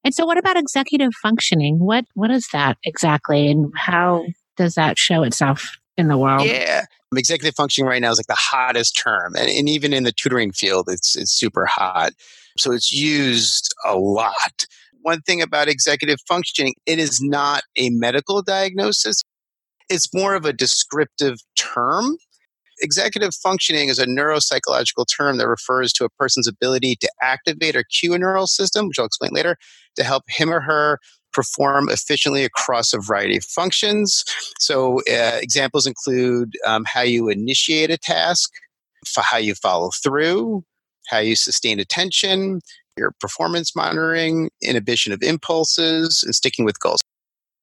And 0.03 0.13
so, 0.13 0.25
what 0.25 0.37
about 0.37 0.57
executive 0.57 1.11
functioning? 1.21 1.79
What 1.79 2.05
what 2.15 2.31
is 2.31 2.47
that 2.53 2.77
exactly, 2.83 3.49
and 3.49 3.71
how 3.75 4.25
does 4.57 4.75
that 4.75 4.97
show 4.97 5.23
itself 5.23 5.77
in 5.97 6.07
the 6.07 6.17
world? 6.17 6.45
Yeah, 6.45 6.85
executive 7.15 7.55
functioning 7.55 7.87
right 7.87 8.01
now 8.01 8.11
is 8.11 8.17
like 8.17 8.27
the 8.27 8.35
hottest 8.35 8.97
term, 8.97 9.35
and, 9.35 9.49
and 9.49 9.69
even 9.69 9.93
in 9.93 10.03
the 10.03 10.11
tutoring 10.11 10.51
field, 10.51 10.89
it's 10.89 11.15
it's 11.15 11.31
super 11.31 11.65
hot. 11.65 12.13
So 12.57 12.71
it's 12.71 12.91
used 12.91 13.73
a 13.85 13.95
lot. 13.95 14.65
One 15.03 15.21
thing 15.21 15.41
about 15.41 15.67
executive 15.67 16.19
functioning, 16.27 16.75
it 16.85 16.99
is 16.99 17.21
not 17.21 17.63
a 17.77 17.89
medical 17.91 18.41
diagnosis. 18.41 19.23
It's 19.89 20.13
more 20.13 20.35
of 20.35 20.45
a 20.45 20.53
descriptive 20.53 21.37
term. 21.55 22.17
Executive 22.81 23.33
functioning 23.35 23.89
is 23.89 23.99
a 23.99 24.05
neuropsychological 24.05 25.05
term 25.05 25.37
that 25.37 25.47
refers 25.47 25.93
to 25.93 26.05
a 26.05 26.09
person's 26.09 26.47
ability 26.47 26.95
to 26.97 27.09
activate 27.21 27.75
or 27.75 27.83
cue 27.83 28.13
a 28.13 28.17
neural 28.17 28.47
system, 28.47 28.87
which 28.87 28.99
I'll 28.99 29.05
explain 29.05 29.31
later, 29.33 29.57
to 29.95 30.03
help 30.03 30.23
him 30.27 30.51
or 30.51 30.61
her 30.61 30.99
perform 31.33 31.89
efficiently 31.89 32.43
across 32.43 32.93
a 32.93 32.99
variety 32.99 33.37
of 33.37 33.43
functions. 33.45 34.23
So, 34.59 34.99
uh, 35.01 35.39
examples 35.41 35.87
include 35.87 36.53
um, 36.65 36.83
how 36.85 37.01
you 37.01 37.29
initiate 37.29 37.89
a 37.89 37.97
task, 37.97 38.51
how 39.17 39.37
you 39.37 39.55
follow 39.55 39.91
through, 40.03 40.63
how 41.07 41.19
you 41.19 41.35
sustain 41.35 41.79
attention, 41.79 42.61
your 42.97 43.13
performance 43.19 43.75
monitoring, 43.75 44.49
inhibition 44.61 45.13
of 45.13 45.21
impulses, 45.23 46.23
and 46.23 46.35
sticking 46.35 46.65
with 46.65 46.79
goals. 46.79 46.99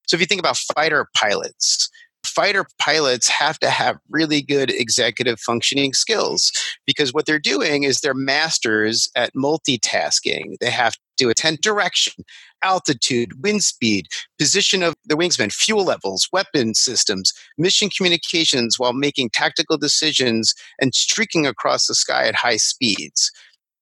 So, 0.07 0.15
if 0.15 0.21
you 0.21 0.27
think 0.27 0.39
about 0.39 0.57
fighter 0.57 1.07
pilots, 1.15 1.89
fighter 2.25 2.65
pilots 2.79 3.27
have 3.27 3.59
to 3.59 3.69
have 3.69 3.97
really 4.09 4.41
good 4.41 4.69
executive 4.71 5.39
functioning 5.39 5.93
skills 5.93 6.51
because 6.85 7.13
what 7.13 7.25
they're 7.25 7.39
doing 7.39 7.83
is 7.83 7.99
they're 7.99 8.13
masters 8.13 9.09
at 9.15 9.33
multitasking. 9.33 10.55
They 10.59 10.69
have 10.69 10.95
to 11.17 11.29
attend 11.29 11.59
direction, 11.59 12.23
altitude, 12.63 13.43
wind 13.43 13.63
speed, 13.63 14.07
position 14.37 14.83
of 14.83 14.95
the 15.05 15.15
wingsman, 15.15 15.51
fuel 15.51 15.83
levels, 15.83 16.29
weapon 16.31 16.73
systems, 16.73 17.33
mission 17.57 17.89
communications 17.89 18.79
while 18.79 18.93
making 18.93 19.29
tactical 19.31 19.77
decisions 19.77 20.53
and 20.79 20.95
streaking 20.95 21.45
across 21.45 21.87
the 21.87 21.95
sky 21.95 22.25
at 22.25 22.35
high 22.35 22.57
speeds 22.57 23.31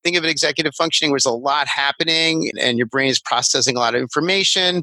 think 0.08 0.16
of 0.16 0.24
executive 0.24 0.74
functioning 0.74 1.12
where 1.12 1.18
there's 1.18 1.26
a 1.26 1.32
lot 1.32 1.68
happening 1.68 2.50
and 2.58 2.78
your 2.78 2.88
brain 2.88 3.10
is 3.10 3.20
processing 3.20 3.76
a 3.76 3.80
lot 3.80 3.94
of 3.94 4.00
information 4.00 4.82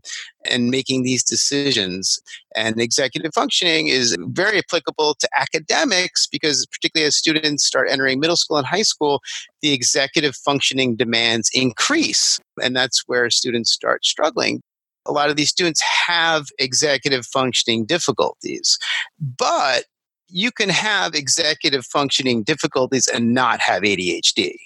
and 0.51 0.69
making 0.69 1.03
these 1.03 1.25
decisions. 1.25 2.21
And 2.55 2.79
executive 2.79 3.33
functioning 3.33 3.89
is 3.89 4.15
very 4.21 4.59
applicable 4.59 5.15
to 5.21 5.29
academics 5.35 6.27
because, 6.27 6.67
particularly 6.67 7.07
as 7.07 7.17
students 7.17 7.65
start 7.65 7.89
entering 7.91 8.21
middle 8.21 8.37
school 8.37 8.59
and 8.59 8.67
high 8.67 8.83
school, 8.83 9.23
the 9.63 9.73
executive 9.73 10.37
functioning 10.37 10.95
demands 10.95 11.51
increase. 11.55 12.39
And 12.63 12.77
that's 12.77 13.05
where 13.07 13.31
students 13.31 13.73
start 13.73 14.05
struggling. 14.05 14.61
A 15.07 15.13
lot 15.13 15.31
of 15.31 15.37
these 15.37 15.49
students 15.49 15.81
have 16.07 16.49
executive 16.59 17.25
functioning 17.25 17.87
difficulties, 17.87 18.79
but 19.19 19.85
you 20.29 20.53
can 20.53 20.69
have 20.69 21.15
executive 21.15 21.87
functioning 21.87 22.43
difficulties 22.43 23.07
and 23.07 23.33
not 23.33 23.61
have 23.61 23.85
ADHD. 23.85 24.57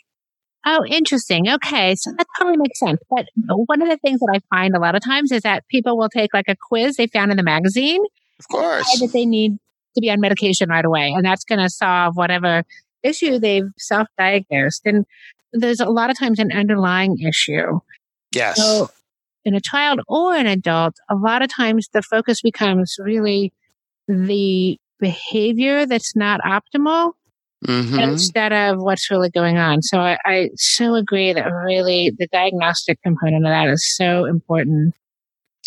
Oh, 0.66 0.84
interesting. 0.86 1.48
Okay. 1.48 1.94
So 1.94 2.12
that 2.18 2.26
totally 2.38 2.56
makes 2.56 2.78
sense. 2.78 3.00
But 3.08 3.26
one 3.46 3.80
of 3.80 3.88
the 3.88 3.96
things 3.96 4.20
that 4.20 4.32
I 4.34 4.40
find 4.54 4.74
a 4.74 4.80
lot 4.80 4.94
of 4.94 5.02
times 5.02 5.32
is 5.32 5.42
that 5.42 5.66
people 5.68 5.96
will 5.96 6.08
take 6.08 6.34
like 6.34 6.48
a 6.48 6.56
quiz 6.56 6.96
they 6.96 7.06
found 7.06 7.30
in 7.30 7.36
the 7.36 7.42
magazine. 7.42 8.04
Of 8.38 8.48
course. 8.48 8.98
That 9.00 9.12
they 9.12 9.24
need 9.24 9.58
to 9.94 10.00
be 10.00 10.10
on 10.10 10.20
medication 10.20 10.68
right 10.68 10.84
away. 10.84 11.12
And 11.14 11.24
that's 11.24 11.44
going 11.44 11.60
to 11.60 11.70
solve 11.70 12.16
whatever 12.16 12.64
issue 13.02 13.38
they've 13.38 13.68
self 13.78 14.08
diagnosed. 14.18 14.82
And 14.84 15.06
there's 15.52 15.80
a 15.80 15.86
lot 15.86 16.10
of 16.10 16.18
times 16.18 16.38
an 16.38 16.52
underlying 16.52 17.18
issue. 17.18 17.80
Yes. 18.34 18.56
So 18.56 18.90
in 19.44 19.54
a 19.54 19.60
child 19.60 20.00
or 20.06 20.34
an 20.34 20.46
adult, 20.46 20.96
a 21.08 21.14
lot 21.14 21.42
of 21.42 21.50
times 21.50 21.88
the 21.92 22.02
focus 22.02 22.42
becomes 22.42 22.96
really 22.98 23.52
the 24.06 24.78
behavior 25.00 25.86
that's 25.86 26.14
not 26.16 26.40
optimal 26.40 27.12
mm-hmm. 27.66 27.98
instead 27.98 28.52
of 28.52 28.78
what's 28.78 29.10
really 29.10 29.30
going 29.30 29.58
on. 29.58 29.82
So 29.82 29.98
I, 29.98 30.18
I 30.24 30.50
so 30.56 30.94
agree 30.94 31.32
that 31.32 31.46
really 31.46 32.12
the 32.18 32.28
diagnostic 32.28 33.02
component 33.02 33.44
of 33.46 33.50
that 33.50 33.68
is 33.68 33.96
so 33.96 34.24
important. 34.24 34.94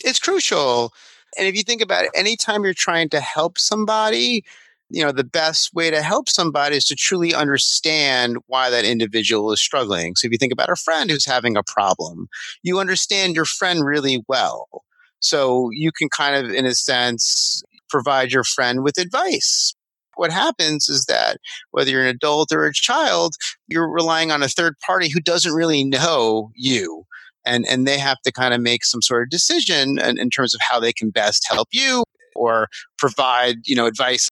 It's 0.04 0.20
crucial. 0.20 0.94
And 1.38 1.48
if 1.48 1.56
you 1.56 1.64
think 1.64 1.82
about 1.82 2.06
it, 2.06 2.12
anytime 2.16 2.64
you're 2.64 2.74
trying 2.74 3.10
to 3.10 3.20
help 3.20 3.58
somebody, 3.58 4.44
you 4.90 5.04
know, 5.04 5.12
the 5.12 5.24
best 5.24 5.74
way 5.74 5.90
to 5.90 6.02
help 6.02 6.30
somebody 6.30 6.76
is 6.76 6.86
to 6.86 6.96
truly 6.96 7.34
understand 7.34 8.38
why 8.48 8.70
that 8.70 8.84
individual 8.84 9.52
is 9.54 9.62
struggling. 9.62 10.16
So 10.16 10.26
if 10.26 10.32
you 10.32 10.38
think 10.38 10.52
about 10.52 10.70
a 10.70 10.76
friend 10.76 11.10
who's 11.10 11.26
having 11.26 11.56
a 11.56 11.64
problem, 11.64 12.28
you 12.64 12.80
understand 12.80 13.36
your 13.36 13.46
friend 13.46 13.86
really 13.86 14.24
well. 14.28 14.84
So 15.20 15.70
you 15.72 15.92
can 15.92 16.10
kind 16.10 16.36
of, 16.36 16.52
in 16.52 16.66
a 16.66 16.74
sense, 16.74 17.64
provide 17.90 18.32
your 18.32 18.44
friend 18.44 18.84
with 18.84 18.98
advice 18.98 19.76
what 20.16 20.32
happens 20.32 20.90
is 20.90 21.06
that 21.06 21.38
whether 21.72 21.92
you're 21.92 22.02
an 22.02 22.08
adult 22.08 22.52
or 22.52 22.66
a 22.66 22.74
child, 22.74 23.36
you're 23.68 23.90
relying 23.90 24.32
on 24.32 24.44
a 24.44 24.48
third 24.48 24.76
party 24.86 25.10
who 25.10 25.20
doesn't 25.20 25.54
really 25.54 25.84
know 25.84 26.52
you. 26.56 27.04
And, 27.46 27.66
and 27.68 27.88
they 27.88 27.98
have 27.98 28.22
to 28.22 28.32
kind 28.32 28.54
of 28.54 28.62
make 28.62 28.86
some 28.86 29.02
sort 29.02 29.24
of 29.24 29.30
decision 29.30 29.98
in, 30.00 30.20
in 30.20 30.30
terms 30.30 30.54
of 30.54 30.62
how 30.70 30.80
they 30.80 30.94
can 30.94 31.10
best 31.10 31.48
help 31.50 31.70
you 31.72 32.04
or 32.36 32.68
provide, 32.98 33.56
you 33.66 33.76
know, 33.76 33.88
advice 33.88 34.30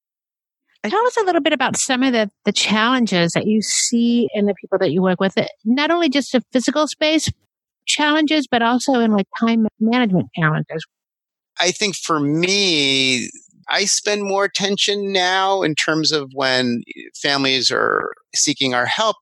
Tell 0.88 1.06
us 1.06 1.18
a 1.18 1.24
little 1.24 1.42
bit 1.42 1.52
about 1.52 1.76
some 1.76 2.04
of 2.04 2.14
the, 2.14 2.32
the 2.46 2.54
challenges 2.54 3.34
that 3.34 3.46
you 3.46 3.62
see 3.62 4.30
in 4.34 4.46
the 4.46 4.54
people 4.54 4.78
that 4.80 4.92
you 4.92 5.02
work 5.02 5.20
with, 5.20 5.36
not 5.66 5.92
only 5.92 6.08
just 6.08 6.32
the 6.32 6.42
physical 6.54 6.88
space 6.88 7.30
challenges, 7.86 8.48
but 8.50 8.62
also 8.62 8.94
in 8.94 9.12
like 9.12 9.28
time 9.38 9.68
management 9.80 10.30
challenges. 10.36 10.86
I 11.60 11.72
think 11.72 11.98
for 11.98 12.20
me, 12.22 13.30
I 13.70 13.86
spend 13.86 14.24
more 14.24 14.46
attention 14.46 15.12
now 15.12 15.62
in 15.62 15.76
terms 15.76 16.12
of 16.12 16.32
when 16.34 16.84
eh, 16.98 17.02
families 17.16 17.72
are 17.72 18.12
seeking 18.36 18.74
our 18.74 18.86
help. 18.86 19.18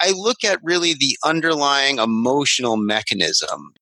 I 0.00 0.10
look 0.10 0.44
at 0.44 0.60
really 0.62 0.92
the 0.94 1.16
underlying 1.24 1.98
emotional 1.98 2.76
mechanism. 2.76 3.72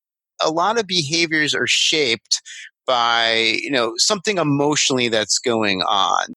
A 0.42 0.50
lot 0.50 0.78
of 0.78 0.87
behaviors 0.87 1.54
are 1.54 1.66
shaped 1.66 2.40
by, 2.87 3.56
you 3.61 3.71
know, 3.71 3.94
something 3.97 4.38
emotionally 4.38 5.09
that's 5.09 5.38
going 5.38 5.83
on. 5.83 6.34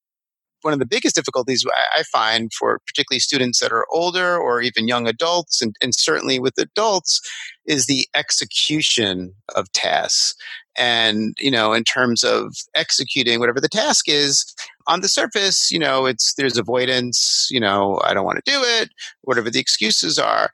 One 0.61 0.73
of 0.73 0.79
the 0.79 0.85
biggest 0.85 1.15
difficulties 1.15 1.65
I 1.95 2.03
find 2.03 2.51
for 2.53 2.79
particularly 2.87 3.19
students 3.19 3.59
that 3.59 3.71
are 3.71 3.85
older 3.91 4.37
or 4.37 4.61
even 4.61 4.87
young 4.87 5.07
adults, 5.07 5.61
and, 5.61 5.75
and 5.81 5.93
certainly 5.93 6.39
with 6.39 6.57
adults, 6.57 7.21
is 7.65 7.85
the 7.85 8.07
execution 8.15 9.33
of 9.55 9.71
tasks. 9.73 10.35
And, 10.77 11.35
you 11.39 11.51
know, 11.51 11.73
in 11.73 11.83
terms 11.83 12.23
of 12.23 12.55
executing 12.75 13.39
whatever 13.39 13.59
the 13.59 13.69
task 13.69 14.07
is, 14.07 14.45
on 14.87 15.01
the 15.01 15.09
surface, 15.09 15.69
you 15.71 15.79
know, 15.79 16.05
it's 16.05 16.33
there's 16.35 16.57
avoidance, 16.57 17.47
you 17.51 17.59
know, 17.59 17.99
I 18.03 18.13
don't 18.13 18.25
want 18.25 18.43
to 18.43 18.51
do 18.51 18.61
it, 18.63 18.89
whatever 19.21 19.49
the 19.49 19.59
excuses 19.59 20.17
are. 20.17 20.51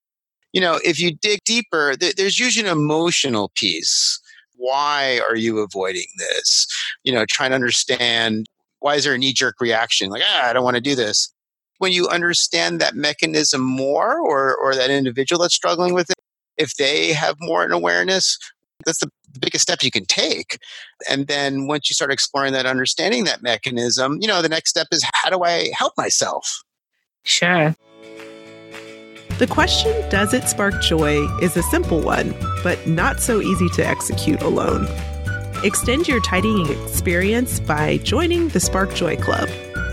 You 0.53 0.62
know, 0.62 0.79
if 0.83 1.00
you 1.00 1.15
dig 1.15 1.39
deeper, 1.45 1.95
th- 1.95 2.15
there's 2.15 2.39
usually 2.39 2.67
an 2.67 2.72
emotional 2.72 3.51
piece. 3.55 4.19
Why 4.55 5.19
are 5.27 5.36
you 5.36 5.60
avoiding 5.60 6.07
this? 6.17 6.67
You 7.03 7.13
know, 7.13 7.25
trying 7.27 7.50
to 7.50 7.55
understand 7.55 8.48
why 8.84 8.96
is 8.96 9.06
there 9.06 9.13
a 9.13 9.18
knee 9.18 9.32
jerk 9.32 9.62
reaction? 9.62 10.10
Like, 10.10 10.24
ah, 10.25 10.50
I 10.50 10.52
don't 10.52 10.63
want 10.66 10.75
to 10.75 10.82
do 10.82 10.94
this. 10.94 11.34
When 11.78 11.94
you 11.94 12.10
understand 12.10 12.82
that 12.82 12.96
mechanism 12.96 13.62
more 13.62 14.20
or, 14.20 14.58
or 14.58 14.75
that 14.75 14.90
individual 14.90 15.42
that's 15.42 15.56
struggling 15.56 15.94
with 15.94 16.10
it, 16.10 16.18
if 16.58 16.75
they 16.75 17.13
have 17.13 17.38
more 17.40 17.63
an 17.63 17.72
awareness, 17.72 18.38
that's 18.86 19.00
the 19.00 19.10
biggest 19.40 19.62
step 19.62 19.84
you 19.84 19.90
can 19.90 20.04
take. 20.04 20.60
And 21.10 21.28
then 21.28 21.66
once 21.66 21.90
you 21.90 21.94
start 21.94 22.12
exploring 22.12 22.52
that, 22.54 22.66
understanding 22.66 23.24
that 23.24 23.42
mechanism, 23.42 24.18
you 24.20 24.28
know, 24.28 24.42
the 24.42 24.50
next 24.50 24.72
step 24.72 24.88
is 24.92 25.02
how 25.13 25.30
do 25.30 25.44
I 25.44 25.70
help 25.74 25.94
myself? 25.98 26.63
Sure. 27.24 27.74
The 29.40 29.48
question, 29.48 29.94
does 30.10 30.34
it 30.34 30.50
spark 30.50 30.82
joy, 30.82 31.25
is 31.42 31.56
a 31.56 31.63
simple 31.63 32.02
one, 32.02 32.36
but 32.63 32.86
not 32.86 33.22
so 33.22 33.40
easy 33.40 33.70
to 33.70 33.88
execute 33.88 34.42
alone. 34.42 34.88
Extend 35.63 36.10
your 36.10 36.20
tidying 36.20 36.70
experience 36.70 37.62
by 37.62 37.96
joining 38.00 38.50
the 38.50 38.60
Spark 38.60 38.93
Joy 38.93 39.15
Club, 39.15 39.48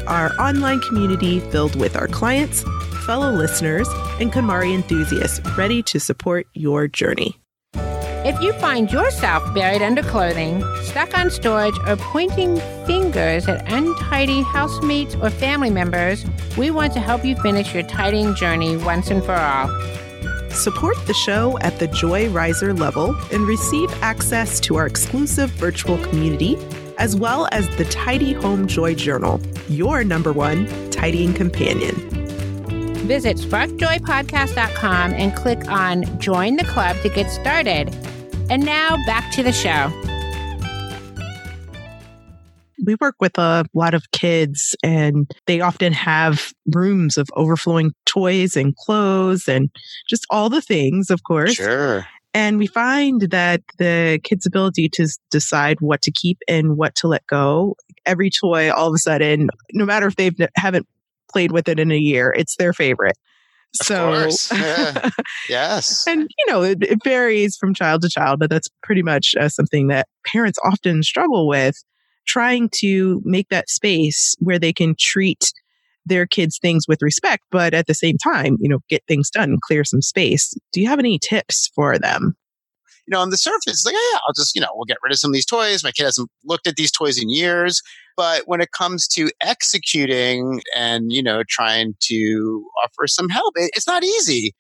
our 0.08 0.32
online 0.40 0.80
community 0.80 1.38
filled 1.38 1.76
with 1.76 1.94
our 1.94 2.08
clients, 2.08 2.64
fellow 3.06 3.30
listeners, 3.30 3.88
and 4.18 4.32
KonMari 4.32 4.74
enthusiasts 4.74 5.40
ready 5.56 5.80
to 5.84 6.00
support 6.00 6.48
your 6.54 6.88
journey. 6.88 7.38
If 7.74 8.40
you 8.42 8.52
find 8.54 8.90
yourself 8.90 9.54
buried 9.54 9.80
under 9.80 10.02
clothing, 10.02 10.64
stuck 10.82 11.16
on 11.16 11.30
storage, 11.30 11.78
or 11.86 11.94
pointing 11.94 12.56
fingers 12.84 13.46
at 13.46 13.70
untidy 13.70 14.42
housemates 14.42 15.14
or 15.14 15.30
family 15.30 15.70
members, 15.70 16.24
we 16.58 16.72
want 16.72 16.94
to 16.94 17.00
help 17.00 17.24
you 17.24 17.36
finish 17.36 17.72
your 17.72 17.84
tidying 17.84 18.34
journey 18.34 18.76
once 18.76 19.08
and 19.08 19.24
for 19.24 19.36
all. 19.36 19.68
Support 20.52 20.97
the 21.07 21.14
show 21.14 21.59
at 21.61 21.78
the 21.78 21.87
Joy 21.87 22.28
Riser 22.28 22.75
level 22.75 23.16
and 23.33 23.47
receive 23.47 23.90
access 24.02 24.61
to 24.61 24.76
our 24.76 24.87
exclusive 24.87 25.50
virtual 25.50 25.99
community, 25.99 26.57
as 26.99 27.16
well 27.16 27.49
as 27.52 27.69
the 27.76 27.85
Tidy 27.87 28.33
Home 28.33 28.66
Joy 28.66 28.95
Journal, 28.95 29.40
your 29.69 30.04
number 30.04 30.33
one 30.33 30.66
tidying 30.90 31.33
companion. 31.33 31.95
Visit 33.07 33.38
sparkjoypodcast.com 33.38 35.14
and 35.14 35.35
click 35.35 35.66
on 35.69 36.19
Join 36.19 36.57
the 36.57 36.64
Club 36.64 36.97
to 37.02 37.09
get 37.09 37.30
started. 37.30 37.95
And 38.50 38.64
now 38.64 38.97
back 39.07 39.33
to 39.33 39.42
the 39.42 39.52
show. 39.52 39.90
We 42.90 42.97
work 43.00 43.14
with 43.20 43.38
a 43.38 43.64
lot 43.73 43.94
of 43.94 44.11
kids, 44.11 44.75
and 44.82 45.30
they 45.47 45.61
often 45.61 45.92
have 45.92 46.52
rooms 46.75 47.16
of 47.16 47.28
overflowing 47.37 47.92
toys 48.04 48.56
and 48.56 48.75
clothes 48.75 49.47
and 49.47 49.70
just 50.09 50.26
all 50.28 50.50
the 50.50 50.61
things, 50.61 51.09
of 51.09 51.23
course. 51.23 51.52
Sure. 51.52 52.04
And 52.35 52.59
we 52.59 52.66
find 52.66 53.30
that 53.30 53.62
the 53.78 54.18
kids' 54.25 54.44
ability 54.44 54.88
to 54.94 55.06
decide 55.30 55.80
what 55.80 56.02
to 56.02 56.11
keep 56.11 56.38
and 56.49 56.76
what 56.76 56.97
to 56.97 57.06
let 57.06 57.25
go, 57.28 57.76
every 58.04 58.28
toy, 58.28 58.73
all 58.73 58.88
of 58.88 58.94
a 58.94 58.99
sudden, 58.99 59.50
no 59.73 59.85
matter 59.85 60.09
if 60.09 60.16
they 60.16 60.32
haven't 60.56 60.88
played 61.32 61.52
with 61.52 61.68
it 61.68 61.78
in 61.78 61.92
a 61.92 61.97
year, 61.97 62.35
it's 62.37 62.56
their 62.56 62.73
favorite. 62.73 63.16
Of 63.80 63.87
so, 63.87 64.12
course. 64.12 64.52
Yeah. 64.59 65.11
yes. 65.49 66.04
and 66.09 66.23
you 66.23 66.52
know, 66.52 66.62
it, 66.62 66.82
it, 66.82 67.04
varies 67.04 67.56
from 67.56 67.73
child 67.73 68.02
to 68.02 68.09
child, 68.09 68.40
but 68.40 68.50
that's 68.50 68.68
pretty 68.82 69.02
much 69.02 69.37
uh, 69.38 69.49
something 69.49 69.87
that 69.88 70.09
parents 70.26 70.59
often 70.64 71.04
struggle 71.04 71.47
with 71.47 71.76
trying 72.26 72.68
to 72.76 73.20
make 73.24 73.48
that 73.48 73.68
space 73.68 74.34
where 74.38 74.58
they 74.58 74.72
can 74.72 74.94
treat 74.98 75.52
their 76.06 76.26
kids 76.26 76.58
things 76.58 76.86
with 76.88 77.02
respect, 77.02 77.44
but 77.50 77.74
at 77.74 77.86
the 77.86 77.94
same 77.94 78.16
time, 78.18 78.56
you 78.60 78.68
know, 78.68 78.78
get 78.88 79.02
things 79.06 79.30
done, 79.30 79.58
clear 79.66 79.84
some 79.84 80.02
space. 80.02 80.54
Do 80.73 80.80
you 80.80 80.88
have 80.88 80.99
any 80.99 81.18
tips 81.18 81.71
for 81.75 81.99
them? 81.99 82.36
You 83.06 83.12
know, 83.12 83.21
on 83.21 83.30
the 83.30 83.36
surface, 83.36 83.66
it's 83.66 83.86
like, 83.86 83.95
yeah, 83.95 84.18
I'll 84.26 84.34
just, 84.34 84.54
you 84.54 84.60
know, 84.60 84.68
we'll 84.75 84.84
get 84.84 84.99
rid 85.02 85.12
of 85.12 85.18
some 85.18 85.30
of 85.30 85.34
these 85.34 85.47
toys. 85.47 85.82
My 85.82 85.90
kid 85.90 86.04
hasn't 86.04 86.30
looked 86.45 86.66
at 86.66 86.76
these 86.76 86.92
toys 86.92 87.21
in 87.21 87.28
years. 87.28 87.82
But 88.16 88.42
when 88.47 88.60
it 88.60 88.73
comes 88.73 89.08
to 89.08 89.30
executing 89.42 90.60
and, 90.76 91.12
you 91.12 91.23
know, 91.23 91.42
trying 91.49 91.95
to 92.00 92.64
offer 92.84 93.06
some 93.06 93.28
help, 93.28 93.54
it, 93.56 93.71
it's 93.75 93.86
not 93.86 94.04
easy. 94.04 94.54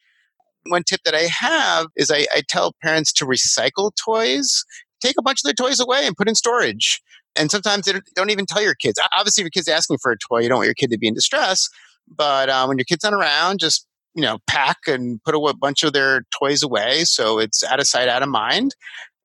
One 0.68 0.82
tip 0.82 1.00
that 1.04 1.14
I 1.14 1.28
have 1.28 1.88
is 1.96 2.10
I, 2.10 2.26
I 2.34 2.42
tell 2.48 2.74
parents 2.82 3.12
to 3.14 3.26
recycle 3.26 3.92
toys, 4.02 4.64
take 5.00 5.16
a 5.18 5.22
bunch 5.22 5.40
of 5.40 5.44
their 5.44 5.54
toys 5.54 5.78
away 5.78 6.06
and 6.06 6.16
put 6.16 6.28
in 6.28 6.34
storage. 6.34 7.00
And 7.36 7.50
sometimes 7.50 7.86
they 7.86 7.94
don't 8.14 8.30
even 8.30 8.46
tell 8.46 8.62
your 8.62 8.74
kids. 8.74 9.00
Obviously, 9.16 9.42
if 9.42 9.44
your 9.44 9.50
kid's 9.50 9.68
asking 9.68 9.98
for 10.02 10.12
a 10.12 10.16
toy, 10.18 10.40
you 10.40 10.48
don't 10.48 10.58
want 10.58 10.66
your 10.66 10.74
kid 10.74 10.90
to 10.90 10.98
be 10.98 11.08
in 11.08 11.14
distress. 11.14 11.68
But 12.08 12.48
uh, 12.48 12.66
when 12.66 12.76
your 12.78 12.84
kid's 12.84 13.04
not 13.04 13.12
around, 13.12 13.60
just 13.60 13.86
you 14.14 14.22
know, 14.22 14.38
pack 14.46 14.78
and 14.86 15.22
put 15.22 15.34
a 15.34 15.54
bunch 15.54 15.82
of 15.82 15.92
their 15.92 16.22
toys 16.38 16.62
away 16.62 17.04
so 17.04 17.38
it's 17.38 17.62
out 17.64 17.80
of 17.80 17.86
sight, 17.86 18.08
out 18.08 18.22
of 18.22 18.28
mind. 18.28 18.74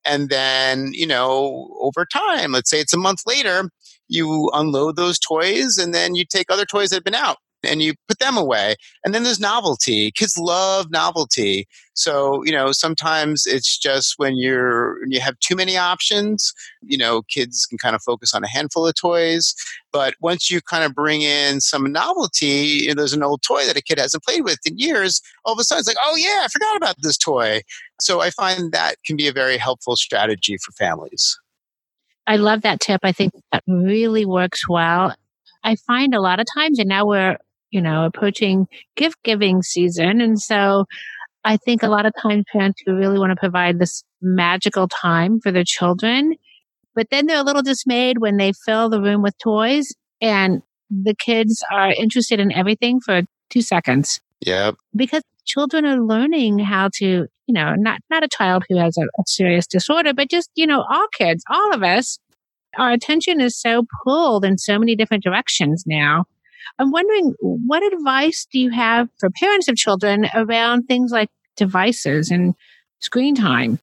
And 0.06 0.30
then, 0.30 0.92
you 0.94 1.08
know, 1.08 1.76
over 1.82 2.06
time, 2.06 2.52
let's 2.52 2.70
say 2.70 2.80
it's 2.80 2.94
a 2.94 2.98
month 2.98 3.22
later, 3.26 3.70
you 4.08 4.52
unload 4.54 4.96
those 4.96 5.18
toys 5.18 5.78
and 5.78 5.94
then 5.94 6.14
you 6.14 6.26
take 6.26 6.52
other 6.52 6.66
toys 6.66 6.90
that 6.90 6.98
have 6.98 7.04
been 7.04 7.16
out 7.16 7.38
and 7.66 7.82
you 7.82 7.94
put 8.08 8.20
them 8.20 8.38
away. 8.38 8.76
And 9.04 9.14
then 9.14 9.24
there's 9.24 9.40
novelty. 9.40 10.12
Kids 10.12 10.38
love 10.38 10.92
novelty. 10.92 11.68
So, 11.94 12.44
you 12.44 12.52
know, 12.52 12.72
sometimes 12.72 13.46
it's 13.46 13.78
just 13.78 14.16
when 14.18 14.36
you're 14.38 15.06
you 15.08 15.20
have 15.22 15.40
too 15.40 15.56
many 15.56 15.78
options, 15.78 16.54
you 16.82 16.98
know, 16.98 17.22
kids 17.24 17.66
can 17.66 17.78
kind 17.78 17.96
of 17.96 18.02
focus 18.02 18.34
on 18.34 18.44
a 18.44 18.50
handful 18.50 18.86
of 18.86 18.96
toys. 18.96 19.56
But 19.92 20.14
once 20.20 20.52
you 20.52 20.62
kind 20.62 20.84
of 20.84 20.94
bring 20.94 21.22
in 21.22 21.62
some 21.62 21.92
novelty, 21.92 22.46
you 22.46 22.88
know, 22.90 22.96
there's 22.96 23.14
an 23.14 23.24
old 23.24 23.42
toy 23.44 23.66
that 23.66 23.78
a 23.78 23.82
kid 23.82 23.98
hasn't 23.98 24.24
played 24.24 24.44
with 24.44 24.60
in 24.66 24.78
years, 24.78 25.22
all 25.46 25.54
of 25.54 25.60
a 25.60 25.64
sudden 25.64 25.80
it's 25.80 25.88
like, 25.88 25.98
oh 26.04 26.16
yeah, 26.18 26.42
I 26.44 26.48
forgot 26.50 26.76
about 26.76 26.96
this 27.02 27.18
toy. 27.18 27.62
So 28.02 28.20
I 28.22 28.30
find 28.30 28.72
that 28.74 28.98
can 29.06 29.16
be 29.16 29.28
a 29.28 29.34
very 29.34 29.58
helpful 29.58 29.96
strategy 29.96 30.58
for 30.58 30.72
families. 30.74 31.40
I 32.28 32.38
love 32.38 32.62
that 32.64 32.80
tip. 32.80 33.02
I 33.04 33.12
think 33.12 33.34
that 33.52 33.64
really 33.68 34.26
works 34.26 34.68
well. 34.68 35.16
I 35.64 35.76
find 35.76 36.14
a 36.14 36.22
lot 36.22 36.40
of 36.40 36.46
times, 36.56 36.80
and 36.80 36.90
now 36.90 37.06
we're 37.06 37.38
you 37.76 37.82
know, 37.82 38.06
approaching 38.06 38.68
gift 38.96 39.18
giving 39.24 39.62
season. 39.62 40.22
And 40.22 40.40
so 40.40 40.86
I 41.44 41.58
think 41.58 41.84
a 41.84 41.90
lot 41.90 42.06
of 42.06 42.14
times 42.20 42.46
parents 42.50 42.82
who 42.86 42.96
really 42.96 43.20
want 43.20 43.32
to 43.32 43.36
provide 43.36 43.80
this 43.80 44.02
magical 44.22 44.88
time 44.88 45.42
for 45.42 45.52
their 45.52 45.66
children, 45.66 46.36
but 46.96 47.08
then 47.12 47.26
they're 47.26 47.42
a 47.42 47.44
little 47.44 47.62
dismayed 47.62 48.20
when 48.20 48.38
they 48.38 48.54
fill 48.66 48.90
the 48.90 49.02
room 49.02 49.22
with 49.22 49.38
toys 49.44 49.90
and 50.22 50.62
the 50.90 51.14
kids 51.14 51.62
are 51.70 51.92
interested 51.92 52.40
in 52.40 52.50
everything 52.54 53.02
for 53.02 53.24
two 53.50 53.62
seconds. 53.62 54.22
Yeah. 54.40 54.72
Because 54.96 55.24
children 55.44 55.86
are 55.86 56.00
learning 56.00 56.60
how 56.60 56.90
to, 56.94 57.28
you 57.46 57.54
know, 57.54 57.76
not, 57.76 58.00
not 58.10 58.24
a 58.24 58.30
child 58.30 58.64
who 58.70 58.78
has 58.78 58.98
a, 58.98 59.02
a 59.02 59.24
serious 59.28 59.68
disorder, 59.68 60.14
but 60.14 60.30
just, 60.30 60.50
you 60.56 60.66
know, 60.66 60.86
all 60.90 61.08
kids, 61.18 61.44
all 61.50 61.74
of 61.74 61.84
us, 61.84 62.20
our 62.78 62.94
attention 62.94 63.42
is 63.42 63.60
so 63.60 63.86
pulled 64.06 64.46
in 64.46 64.58
so 64.58 64.80
many 64.80 64.96
different 64.96 65.26
directions 65.26 65.84
now 65.86 66.26
I'm 66.80 66.92
wondering 66.92 67.34
what 67.40 67.84
advice 67.84 68.48
do 68.52 68.60
you 68.60 68.72
have 68.72 69.10
for 69.20 69.30
parents 69.30 69.68
of 69.68 69.76
children 69.76 70.28
around 70.34 70.84
things 70.84 71.12
like 71.12 71.30
devices 71.56 72.32
and 72.32 72.56
screen 73.00 73.36
time? 73.36 73.80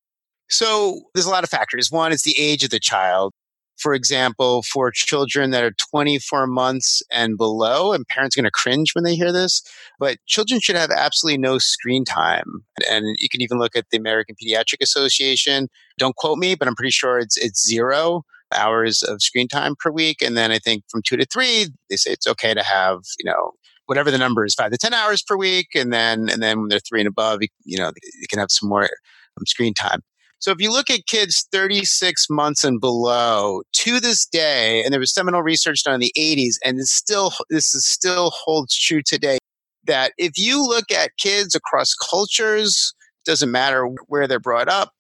So 0.49 1.01
there's 1.15 1.27
a 1.27 1.31
lot 1.31 1.45
of 1.45 1.51
factors. 1.51 1.91
One 1.91 2.13
is 2.13 2.23
the 2.23 2.39
age 2.39 2.63
of 2.63 2.71
the 2.71 2.81
child. 2.81 3.33
For 3.79 3.95
example, 3.95 4.63
for 4.63 4.91
children 4.93 5.51
that 5.51 5.65
are 5.65 5.73
24 5.91 6.47
months 6.47 7.03
and 7.11 7.37
below, 7.37 7.93
and 7.93 8.07
parents 8.07 8.37
are 8.37 8.43
going 8.43 8.45
to 8.45 8.51
cringe 8.51 8.95
when 8.95 9.03
they 9.03 9.17
hear 9.17 9.33
this, 9.33 9.63
but 9.99 10.19
children 10.27 10.61
should 10.61 10.77
have 10.77 10.91
absolutely 10.91 11.39
no 11.39 11.59
screen 11.59 12.05
time. 12.05 12.65
And 12.89 13.17
you 13.19 13.29
can 13.29 13.41
even 13.41 13.59
look 13.59 13.75
at 13.75 13.87
the 13.91 13.97
American 13.97 14.37
Pediatric 14.37 14.83
Association. 14.83 15.69
Don't 15.99 16.15
quote 16.15 16.39
me, 16.39 16.55
but 16.55 16.69
I'm 16.69 16.77
pretty 16.77 16.93
sure 16.93 17.19
it's 17.19 17.37
it's 17.39 17.67
zero 17.67 18.25
hours 18.53 19.03
of 19.03 19.23
screen 19.23 19.49
time 19.49 19.75
per 19.79 19.91
week. 19.91 20.23
And 20.23 20.37
then 20.37 20.51
I 20.51 20.59
think 20.59 20.85
from 20.89 21.03
two 21.03 21.17
to 21.17 21.25
three, 21.25 21.67
they 21.91 21.97
say 21.97 22.13
it's 22.13 22.27
okay 22.27 22.55
to 22.55 22.63
have, 22.63 23.01
you 23.19 23.25
know, 23.25 23.53
whatever 23.87 24.11
the 24.11 24.19
number 24.19 24.45
is, 24.45 24.55
five 24.55 24.71
to 24.71 24.79
10 24.79 24.95
hours 24.95 25.23
per 25.23 25.37
week. 25.37 25.69
And 25.75 25.93
then, 25.93 26.29
and 26.29 26.43
then 26.43 26.61
when 26.61 26.69
they're 26.69 26.79
three 26.81 27.01
and 27.01 27.09
above, 27.09 27.41
you, 27.65 27.79
know, 27.79 27.93
you 28.03 28.27
can 28.29 28.39
have 28.39 28.51
some 28.51 28.69
more 28.69 28.85
um, 28.85 29.47
screen 29.47 29.75
time. 29.75 30.03
So 30.39 30.51
if 30.51 30.61
you 30.61 30.73
look 30.73 30.91
at 30.91 31.07
kids 31.07 31.47
36 31.53 32.27
months 32.29 32.65
and 32.65 32.81
below 32.81 33.63
to 33.75 34.01
this 34.01 34.27
day, 34.27 34.83
and 34.83 34.93
there 34.93 34.99
was 34.99 35.15
seminal 35.15 35.43
research 35.43 35.85
done 35.85 35.95
in 35.95 36.01
the 36.01 36.13
80s, 36.19 36.55
and 36.65 36.81
it's 36.81 36.93
still, 36.93 37.33
this 37.49 37.75
is 37.75 37.87
still 37.87 38.33
holds 38.35 38.77
true 38.77 39.03
today, 39.03 39.39
that 39.85 40.13
if 40.19 40.33
you 40.37 40.61
look 40.67 40.91
at 40.91 41.17
kids 41.17 41.55
across 41.55 41.95
cultures, 41.95 42.93
it 43.25 43.31
doesn't 43.31 43.53
matter 43.53 43.87
where 44.09 44.27
they're 44.27 44.41
brought 44.41 44.69
up, 44.69 44.91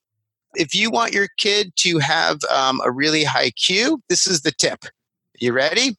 if 0.54 0.74
you 0.74 0.90
want 0.90 1.12
your 1.12 1.28
kid 1.38 1.72
to 1.76 1.98
have 1.98 2.38
um, 2.50 2.80
a 2.84 2.90
really 2.90 3.24
high 3.24 3.50
Q, 3.50 4.02
this 4.08 4.26
is 4.26 4.42
the 4.42 4.52
tip. 4.52 4.84
You 5.38 5.52
ready? 5.52 5.96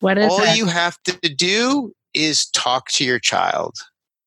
What 0.00 0.18
is 0.18 0.30
All 0.30 0.42
it? 0.42 0.56
you 0.56 0.66
have 0.66 0.96
to 1.04 1.34
do 1.34 1.92
is 2.14 2.46
talk 2.50 2.88
to 2.90 3.04
your 3.04 3.18
child. 3.18 3.76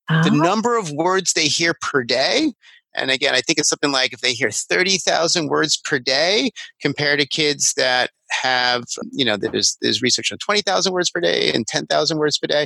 Oh, 0.10 0.24
The 0.24 0.32
number 0.32 0.78
of 0.78 0.92
words 0.92 1.34
they 1.34 1.48
hear 1.48 1.74
per 1.82 2.04
day, 2.04 2.54
and 2.96 3.12
again, 3.12 3.36
I 3.36 3.42
think 3.42 3.60
it's 3.60 3.70
something 3.70 3.92
like 3.92 4.14
if 4.14 4.22
they 4.22 4.34
hear 4.34 4.52
30,000 4.52 5.48
words 5.48 5.78
per 5.78 6.00
day 6.00 6.52
compared 6.82 7.20
to 7.20 7.28
kids 7.28 7.74
that 7.78 8.10
have, 8.32 8.84
you 9.12 9.24
know, 9.24 9.38
there's, 9.38 9.78
there's 9.82 10.02
research 10.02 10.32
on 10.32 10.38
20,000 10.40 10.92
words 10.92 11.12
per 11.12 11.20
day 11.22 11.52
and 11.54 11.68
10,000 11.68 12.18
words 12.18 12.38
per 12.38 12.48
day. 12.48 12.66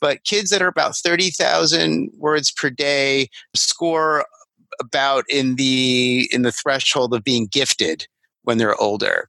But 0.00 0.24
kids 0.24 0.50
that 0.50 0.62
are 0.62 0.68
about 0.68 0.96
30,000 0.96 2.10
words 2.16 2.50
per 2.52 2.70
day 2.70 3.28
score 3.54 4.24
about 4.80 5.24
in 5.28 5.56
the 5.56 6.28
in 6.32 6.42
the 6.42 6.52
threshold 6.52 7.14
of 7.14 7.24
being 7.24 7.46
gifted 7.46 8.06
when 8.42 8.58
they're 8.58 8.80
older. 8.80 9.28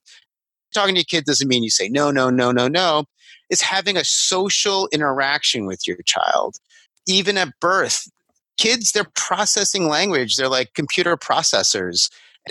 Talking 0.74 0.96
to 0.96 1.00
your 1.00 1.06
kid 1.06 1.26
doesn't 1.26 1.48
mean 1.48 1.64
you 1.64 1.70
say 1.70 1.90
no, 1.90 2.12
no, 2.12 2.30
no, 2.30 2.52
no, 2.52 2.68
no. 2.68 3.06
It's 3.50 3.62
having 3.62 3.98
a 3.98 4.06
social 4.06 4.88
interaction 4.92 5.66
with 5.66 5.88
your 5.88 5.98
child. 6.06 6.56
Even 7.06 7.38
at 7.38 7.60
birth, 7.60 8.10
kids, 8.58 8.92
they're 8.92 9.06
processing 9.16 9.88
language. 9.88 10.36
They're 10.36 10.48
like 10.48 10.74
computer 10.74 11.18
processors 11.18 12.10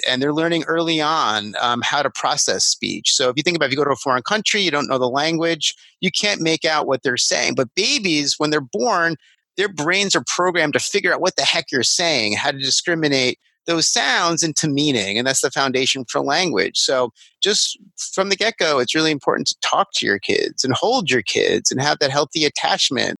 and 0.09 0.23
they're 0.23 0.33
learning 0.33 0.65
early 0.65 1.01
on 1.01 1.55
um, 1.61 1.83
how 1.83 2.03
to 2.03 2.11
process 2.11 2.65
speech. 2.65 3.15
So 3.15 3.29
if 3.29 3.35
you 3.37 3.43
think 3.43 3.57
about 3.57 3.67
if 3.67 3.73
you 3.73 3.77
go 3.77 3.85
to 3.85 3.91
a 3.91 3.97
foreign 3.97 4.23
country, 4.23 4.63
you 4.63 4.71
don't 4.71 4.89
know 4.89 4.99
the 4.99 5.09
language, 5.09 5.75
you 6.01 6.11
can't 6.11 6.41
make 6.41 6.65
out 6.65 6.87
what 6.87 7.03
they're 7.03 7.17
saying. 7.17 7.55
But 7.57 7.75
babies, 7.75 8.37
when 8.39 8.51
they're 8.51 8.61
born, 8.61 9.17
their 9.57 9.69
brains 9.69 10.15
are 10.15 10.25
programmed 10.27 10.73
to 10.75 10.81
figure 10.81 11.13
out 11.13 11.21
what 11.21 11.37
the 11.37 11.43
heck 11.43 11.71
you're 11.71 11.83
saying, 11.83 12.35
how 12.35 12.51
to 12.51 12.59
discriminate 12.59 13.39
those 13.67 13.87
sounds 13.87 14.43
into 14.43 14.67
meaning. 14.67 15.19
And 15.19 15.27
that's 15.27 15.41
the 15.43 15.51
foundation 15.51 16.05
for 16.09 16.21
language. 16.21 16.79
So 16.79 17.11
just 17.43 17.79
from 18.13 18.29
the 18.29 18.37
get 18.37 18.57
go, 18.59 18.79
it's 18.81 18.95
really 18.95 19.13
important 19.13 19.47
to 19.49 19.57
talk 19.63 19.89
to 19.95 20.07
your 20.07 20.19
kids 20.19 20.65
and 20.65 20.75
hold 20.75 21.11
your 21.11 21.23
kids 21.23 21.71
and 21.71 21.81
have 21.81 21.99
that 22.01 22.11
healthy 22.11 22.45
attachment. 22.45 23.17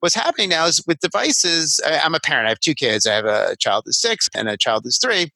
What's 0.00 0.14
happening 0.14 0.48
now 0.48 0.66
is 0.66 0.82
with 0.86 0.98
devices, 1.00 1.78
I, 1.86 1.98
I'm 1.98 2.14
a 2.14 2.20
parent, 2.20 2.46
I 2.46 2.50
have 2.50 2.60
two 2.60 2.74
kids. 2.74 3.06
I 3.06 3.14
have 3.14 3.26
a 3.26 3.54
child 3.58 3.82
who's 3.84 4.00
six 4.00 4.28
and 4.34 4.48
a 4.48 4.56
child 4.56 4.82
who's 4.84 4.98
three 4.98 5.30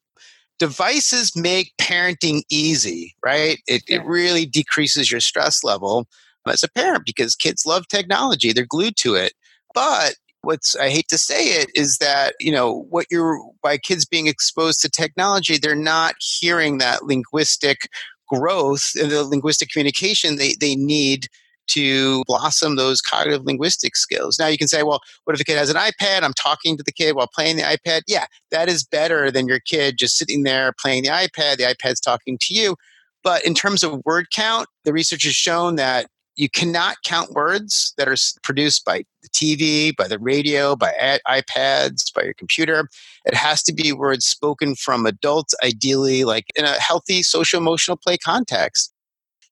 devices 0.58 1.36
make 1.36 1.72
parenting 1.78 2.42
easy, 2.50 3.14
right? 3.24 3.58
It, 3.66 3.82
Yeah. 3.88 3.96
it 3.96 4.06
really 4.06 4.46
decreases 4.46 5.10
your 5.10 5.20
stress 5.20 5.62
level 5.62 6.06
as 6.48 6.62
a 6.62 6.70
parent 6.70 7.04
because 7.04 7.36
kids 7.36 7.66
love 7.66 7.86
technology. 7.88 8.52
They're 8.52 8.64
glued 8.66 8.96
to 8.98 9.14
it. 9.14 9.34
But 9.74 10.14
what's, 10.46 10.74
I 10.76 10.88
hate 10.88 11.08
to 11.08 11.18
say 11.18 11.48
it, 11.48 11.70
is 11.74 11.98
that, 11.98 12.34
you 12.40 12.52
know, 12.52 12.86
what 12.88 13.06
you're, 13.10 13.38
by 13.62 13.76
kids 13.76 14.06
being 14.06 14.26
exposed 14.26 14.80
to 14.80 14.88
technology, 14.88 15.58
they're 15.58 15.74
not 15.74 16.14
hearing 16.20 16.78
that 16.78 17.04
linguistic 17.04 17.90
growth 18.28 18.92
and 19.00 19.10
the 19.10 19.24
linguistic 19.24 19.68
communication 19.70 20.36
they, 20.36 20.54
they 20.60 20.74
need 20.74 21.28
to 21.68 22.22
blossom 22.26 22.76
those 22.76 23.00
cognitive 23.00 23.44
linguistic 23.44 23.96
skills. 23.96 24.38
Now 24.38 24.46
you 24.46 24.58
can 24.58 24.68
say, 24.68 24.82
well, 24.82 25.00
what 25.24 25.34
if 25.34 25.40
a 25.40 25.44
kid 25.44 25.58
has 25.58 25.70
an 25.70 25.76
iPad? 25.76 26.22
I'm 26.22 26.32
talking 26.32 26.76
to 26.76 26.82
the 26.82 26.92
kid 26.92 27.16
while 27.16 27.28
playing 27.32 27.56
the 27.56 27.62
iPad. 27.62 28.02
Yeah, 28.06 28.26
that 28.52 28.68
is 28.68 28.84
better 28.84 29.30
than 29.30 29.48
your 29.48 29.60
kid 29.60 29.98
just 29.98 30.16
sitting 30.16 30.44
there 30.44 30.72
playing 30.80 31.02
the 31.02 31.10
iPad. 31.10 31.56
The 31.56 31.64
iPad's 31.64 32.00
talking 32.00 32.38
to 32.42 32.54
you. 32.54 32.76
But 33.24 33.44
in 33.44 33.54
terms 33.54 33.82
of 33.82 34.00
word 34.04 34.26
count, 34.32 34.68
the 34.84 34.92
research 34.92 35.24
has 35.24 35.34
shown 35.34 35.74
that 35.74 36.06
you 36.36 36.50
cannot 36.50 36.96
count 37.02 37.32
words 37.32 37.94
that 37.96 38.08
are 38.08 38.16
produced 38.42 38.84
by 38.84 39.04
the 39.22 39.28
TV, 39.30 39.96
by 39.96 40.06
the 40.06 40.18
radio, 40.18 40.76
by 40.76 40.92
i- 41.00 41.40
iPads, 41.40 42.12
by 42.14 42.22
your 42.22 42.34
computer. 42.34 42.88
It 43.24 43.34
has 43.34 43.62
to 43.64 43.72
be 43.72 43.92
words 43.92 44.26
spoken 44.26 44.76
from 44.76 45.06
adults, 45.06 45.54
ideally, 45.64 46.24
like 46.24 46.46
in 46.54 46.64
a 46.64 46.78
healthy 46.78 47.22
social 47.22 47.58
emotional 47.58 47.96
play 47.96 48.18
context. 48.18 48.92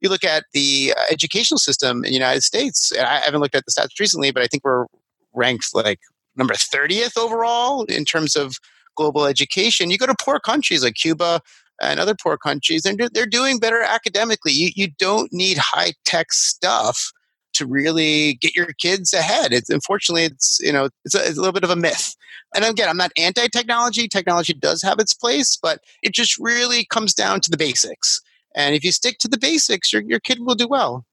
You 0.01 0.11
look 0.11 0.25
at 0.25 0.45
the 0.53 0.93
uh, 0.97 1.03
educational 1.11 1.59
system 1.59 1.99
in 2.05 2.11
the 2.11 2.13
United 2.13 2.43
States, 2.43 2.93
and 2.93 3.07
I 3.07 3.21
haven't 3.21 3.41
looked 3.41 3.55
at 3.55 3.65
the 3.65 3.73
stats 3.73 3.99
recently, 3.99 4.31
but 4.31 4.43
I 4.43 4.47
think 4.47 4.63
we're 4.63 4.85
ranked 5.33 5.69
like 5.73 6.01
number 6.37 6.55
30th 6.55 7.17
overall 7.17 7.85
in 7.85 8.05
terms 8.05 8.37
of 8.37 8.57
global 8.97 9.25
education. 9.25 9.91
You 9.91 9.97
go 9.99 10.07
to 10.07 10.15
poor 10.21 10.39
countries 10.39 10.85
like 10.85 10.95
Cuba 10.95 11.41
and 11.81 12.01
other 12.01 12.15
poor 12.15 12.37
countries, 12.37 12.85
and 12.85 12.99
they're, 13.13 13.27
doing 13.27 13.59
better 13.59 13.83
academically. 13.83 14.53
You, 14.53 14.71
you 14.77 14.89
don't 14.99 15.33
need 15.33 15.59
high 15.59 15.93
tech 16.05 16.33
stuff 16.33 17.13
to 17.55 17.67
really 17.67 18.35
get 18.35 18.55
your 18.55 18.69
kids 18.79 19.13
ahead. 19.13 19.53
It's 19.53 19.71
unfortunately, 19.71 20.25
it's 20.25 20.59
you 20.61 20.73
know, 20.73 20.89
it's 21.05 21.15
a, 21.15 21.27
it's 21.27 21.39
a 21.39 21.41
little 21.41 21.53
bit 21.53 21.65
of 21.65 21.71
a 21.71 21.77
myth. 21.77 22.15
And 22.55 22.65
again, 22.65 22.89
I'm 22.89 22.97
not 22.97 23.13
anti-technology. 23.17 24.07
Technology 24.09 24.53
does 24.53 24.83
have 24.83 24.99
its 25.01 25.15
place, 25.15 25.59
but 25.61 25.81
it 26.03 26.13
just 26.13 26.39
really 26.39 26.85
comes 26.85 27.15
down 27.15 27.41
to 27.41 27.51
the 27.51 27.57
basics. 27.57 28.21
And 28.55 28.75
if 28.75 28.85
you 28.85 28.93
stick 28.93 29.19
to 29.19 29.29
the 29.29 29.39
basics, 29.39 29.93
your 29.93 30.03
your 30.03 30.21
kid 30.21 30.39
will 30.41 30.55
do 30.55 30.69
well. 30.69 31.05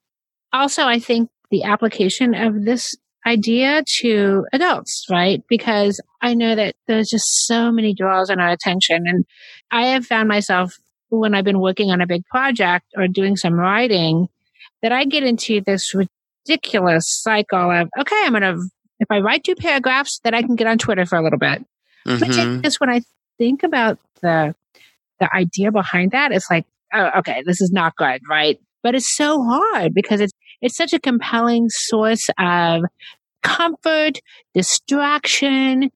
also, 0.52 0.84
I 0.84 0.98
think 0.98 1.30
the 1.50 1.64
application 1.64 2.34
of 2.34 2.64
this 2.64 2.94
idea 3.26 3.84
to 4.00 4.44
adults, 4.52 5.06
right? 5.10 5.42
Because 5.48 6.00
I 6.20 6.34
know 6.34 6.54
that 6.54 6.74
there's 6.86 7.08
just 7.08 7.46
so 7.46 7.70
many 7.70 7.94
draws 7.94 8.30
on 8.30 8.40
our 8.40 8.50
attention. 8.50 9.04
And 9.06 9.24
I 9.70 9.86
have 9.88 10.06
found 10.06 10.28
myself 10.28 10.76
when 11.08 11.34
I've 11.34 11.44
been 11.44 11.60
working 11.60 11.90
on 11.90 12.00
a 12.00 12.06
big 12.06 12.24
project 12.26 12.86
or 12.96 13.06
doing 13.06 13.36
some 13.36 13.54
writing 13.54 14.28
that 14.82 14.92
I 14.92 15.04
get 15.04 15.22
into 15.22 15.60
this 15.60 15.94
ridiculous 15.94 17.06
cycle 17.22 17.70
of, 17.70 17.88
okay, 17.98 18.22
I'm 18.24 18.32
going 18.32 18.42
to, 18.42 18.58
if 18.98 19.10
I 19.10 19.20
write 19.20 19.44
two 19.44 19.54
paragraphs, 19.54 20.20
then 20.24 20.34
I 20.34 20.42
can 20.42 20.56
get 20.56 20.66
on 20.66 20.78
Twitter 20.78 21.06
for 21.06 21.16
a 21.16 21.22
little 21.22 21.38
bit. 21.38 21.64
Mhm. 22.06 22.56
is 22.56 22.62
just 22.62 22.80
when 22.80 22.90
I 22.90 23.02
think 23.38 23.62
about 23.62 23.98
the, 24.22 24.54
the 25.20 25.34
idea 25.34 25.70
behind 25.70 26.10
that, 26.12 26.32
it's 26.32 26.50
like, 26.50 26.66
oh, 26.92 27.10
okay, 27.18 27.42
this 27.46 27.60
is 27.60 27.70
not 27.72 27.94
good, 27.96 28.20
right? 28.28 28.58
But 28.82 28.96
it's 28.96 29.14
so 29.14 29.40
hard 29.44 29.94
because 29.94 30.20
it's, 30.20 30.32
it's 30.62 30.76
such 30.76 30.92
a 30.92 31.00
compelling 31.00 31.68
source 31.68 32.30
of 32.38 32.84
comfort, 33.42 34.20
distraction. 34.54 35.90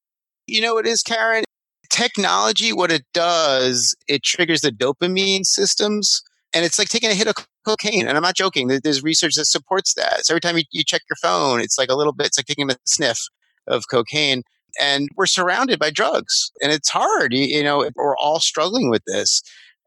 You 0.47 0.61
know 0.61 0.75
what 0.75 0.87
it 0.87 0.91
is, 0.91 1.03
Karen? 1.03 1.45
Technology, 1.89 2.73
what 2.73 2.91
it 2.91 3.05
does, 3.15 3.97
it 4.09 4.23
triggers 4.23 4.61
the 4.61 4.71
dopamine 4.71 5.45
systems. 5.45 6.23
And 6.53 6.65
it's 6.65 6.79
like 6.79 6.89
taking 6.89 7.11
a 7.11 7.15
hit 7.15 7.29
of 7.29 7.35
cocaine. 7.65 8.07
And 8.07 8.17
I'm 8.17 8.23
not 8.23 8.35
joking. 8.35 8.69
There's 8.69 9.03
research 9.03 9.35
that 9.35 9.47
supports 9.47 9.95
that. 9.95 10.27
So 10.27 10.35
every 10.35 10.41
time 10.41 10.57
you, 10.57 10.65
you 10.71 10.85
check 10.85 11.03
your 11.09 11.17
phone, 11.17 11.61
it's 11.61 11.79
like 11.79 11.89
a 11.91 11.97
little 11.97 12.13
bit, 12.13 12.29
it's 12.29 12.39
like 12.39 12.47
taking 12.47 12.71
a 12.71 12.77
sniff 12.85 13.19
of 13.67 13.85
cocaine. 13.91 14.43
And 14.81 15.09
we're 15.17 15.27
surrounded 15.27 15.79
by 15.79 15.91
drugs. 15.91 16.51
And 16.61 16.73
it's 16.73 16.89
hard. 16.89 17.33
You, 17.33 17.45
you 17.45 17.63
know, 17.63 17.89
we're 17.95 18.17
all 18.17 18.41
struggling 18.41 18.91
with 18.91 19.03
this. 19.07 19.43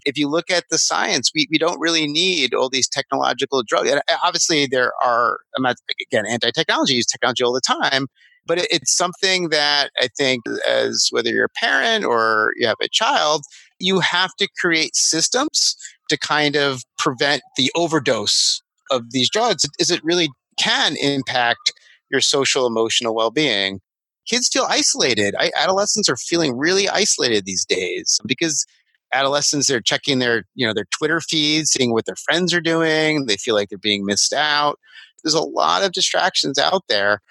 If 0.10 0.18
you 0.18 0.28
look 0.28 0.50
at 0.52 0.66
the 0.70 0.78
science, 0.78 1.32
we, 1.34 1.48
we 1.52 1.58
don't 1.58 1.80
really 1.80 2.08
need 2.08 2.54
all 2.54 2.70
these 2.70 2.90
technological 2.90 3.64
drugs. 3.66 3.90
And 3.92 4.02
uh, 4.10 4.18
obviously, 4.24 4.68
there 4.68 4.94
are, 5.04 5.40
I'm 5.56 5.64
not, 5.64 5.78
again, 6.12 6.26
anti 6.26 6.52
technology, 6.52 6.96
use 6.96 7.06
technology 7.06 7.44
all 7.44 7.54
the 7.54 7.62
time 7.62 8.08
but 8.46 8.58
it- 8.58 8.68
it's 8.72 8.96
something 8.96 9.50
that 9.50 9.92
I 10.02 10.08
think 10.18 10.42
as 10.68 11.10
whether 11.12 11.30
you're 11.30 11.46
a 11.46 11.60
parent 11.60 12.04
or 12.06 12.54
you 12.58 12.66
have 12.68 12.78
a 12.82 12.88
child, 12.90 13.44
you 13.80 14.00
have 14.00 14.32
to 14.40 14.48
create 14.60 14.96
systems 14.96 15.76
to 16.10 16.18
kind 16.18 16.56
of 16.56 16.82
prevent 16.98 17.44
the 17.58 17.72
overdose 17.76 18.62
of 18.92 19.12
these 19.12 19.30
drugs 19.30 19.66
is 19.80 19.92
it 19.92 20.02
really 20.04 20.30
can 20.58 20.96
impact 20.98 21.72
your 22.12 22.22
social 22.22 22.66
emotional 22.66 23.14
well-being 23.14 23.80
kids 24.28 24.50
feel 24.52 24.66
isolated 24.68 25.36
I, 25.40 25.52
adolescents 25.56 26.10
are 26.10 26.18
feeling 26.18 26.58
really 26.58 26.90
isolated 26.90 27.46
these 27.46 27.66
days 27.66 28.20
because 28.26 28.66
adolescents 29.14 29.70
are 29.70 29.82
checking 29.82 30.20
their 30.20 30.44
you 30.56 30.66
know 30.66 30.74
their 30.74 30.86
twitter 30.92 31.20
feeds 31.20 31.72
seeing 31.72 31.92
what 31.92 32.06
their 32.06 32.16
friends 32.16 32.54
are 32.54 32.62
doing 32.62 33.26
they 33.26 33.38
feel 33.38 33.56
like 33.56 33.70
they're 33.70 33.78
being 33.78 34.06
missed 34.06 34.34
out 34.34 34.80
there's 35.24 35.34
a 35.34 35.42
lot 35.42 35.84
of 35.84 35.92
distractions 35.92 36.58
out 36.58 36.84
there 36.90 37.22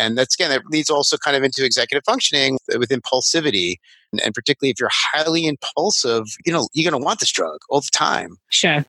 and 0.00 0.16
that's 0.16 0.34
again 0.34 0.50
that 0.50 0.62
leads 0.70 0.88
also 0.88 1.16
kind 1.16 1.36
of 1.36 1.42
into 1.42 1.64
executive 1.64 2.02
functioning 2.06 2.58
with 2.78 2.90
impulsivity 2.90 3.76
and, 4.12 4.20
and 4.22 4.34
particularly 4.34 4.70
if 4.70 4.80
you're 4.80 4.90
highly 4.92 5.46
impulsive 5.46 6.24
you 6.46 6.52
know 6.52 6.68
you're 6.72 6.88
going 6.90 7.00
to 7.00 7.04
want 7.04 7.20
this 7.20 7.32
drug 7.32 7.58
all 7.68 7.80
the 7.80 7.88
time 7.92 8.36
Sure. 8.50 8.84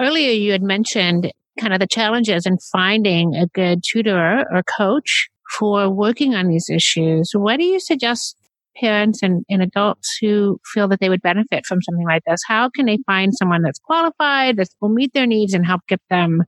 Earlier, 0.00 0.32
you 0.32 0.52
had 0.52 0.62
mentioned 0.62 1.32
kind 1.60 1.72
of 1.72 1.80
the 1.80 1.86
challenges 1.86 2.46
in 2.46 2.58
finding 2.58 3.36
a 3.36 3.46
good 3.48 3.84
tutor 3.86 4.44
or 4.50 4.62
coach 4.62 5.28
for 5.58 5.90
working 5.90 6.34
on 6.34 6.48
these 6.48 6.70
issues. 6.70 7.32
What 7.34 7.58
do 7.58 7.64
you 7.64 7.78
suggest 7.78 8.36
parents 8.76 9.22
and, 9.22 9.44
and 9.48 9.62
adults 9.62 10.16
who 10.20 10.60
feel 10.72 10.88
that 10.88 11.00
they 11.00 11.08
would 11.08 11.22
benefit 11.22 11.66
from 11.66 11.82
something 11.82 12.06
like 12.06 12.22
this? 12.26 12.40
How 12.46 12.70
can 12.70 12.86
they 12.86 12.98
find 13.06 13.34
someone 13.34 13.62
that's 13.62 13.78
qualified, 13.78 14.56
that 14.56 14.68
will 14.80 14.88
meet 14.88 15.12
their 15.14 15.26
needs 15.26 15.54
and 15.54 15.66
help 15.66 15.82
get 15.88 16.00
them 16.10 16.42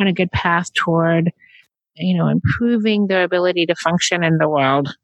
on 0.00 0.06
a 0.06 0.12
good 0.12 0.32
path 0.32 0.72
toward, 0.74 1.32
you 1.96 2.16
know, 2.16 2.28
improving 2.28 3.06
their 3.06 3.22
ability 3.22 3.66
to 3.66 3.74
function 3.74 4.22
in 4.22 4.38
the 4.38 4.48
world? 4.48 4.94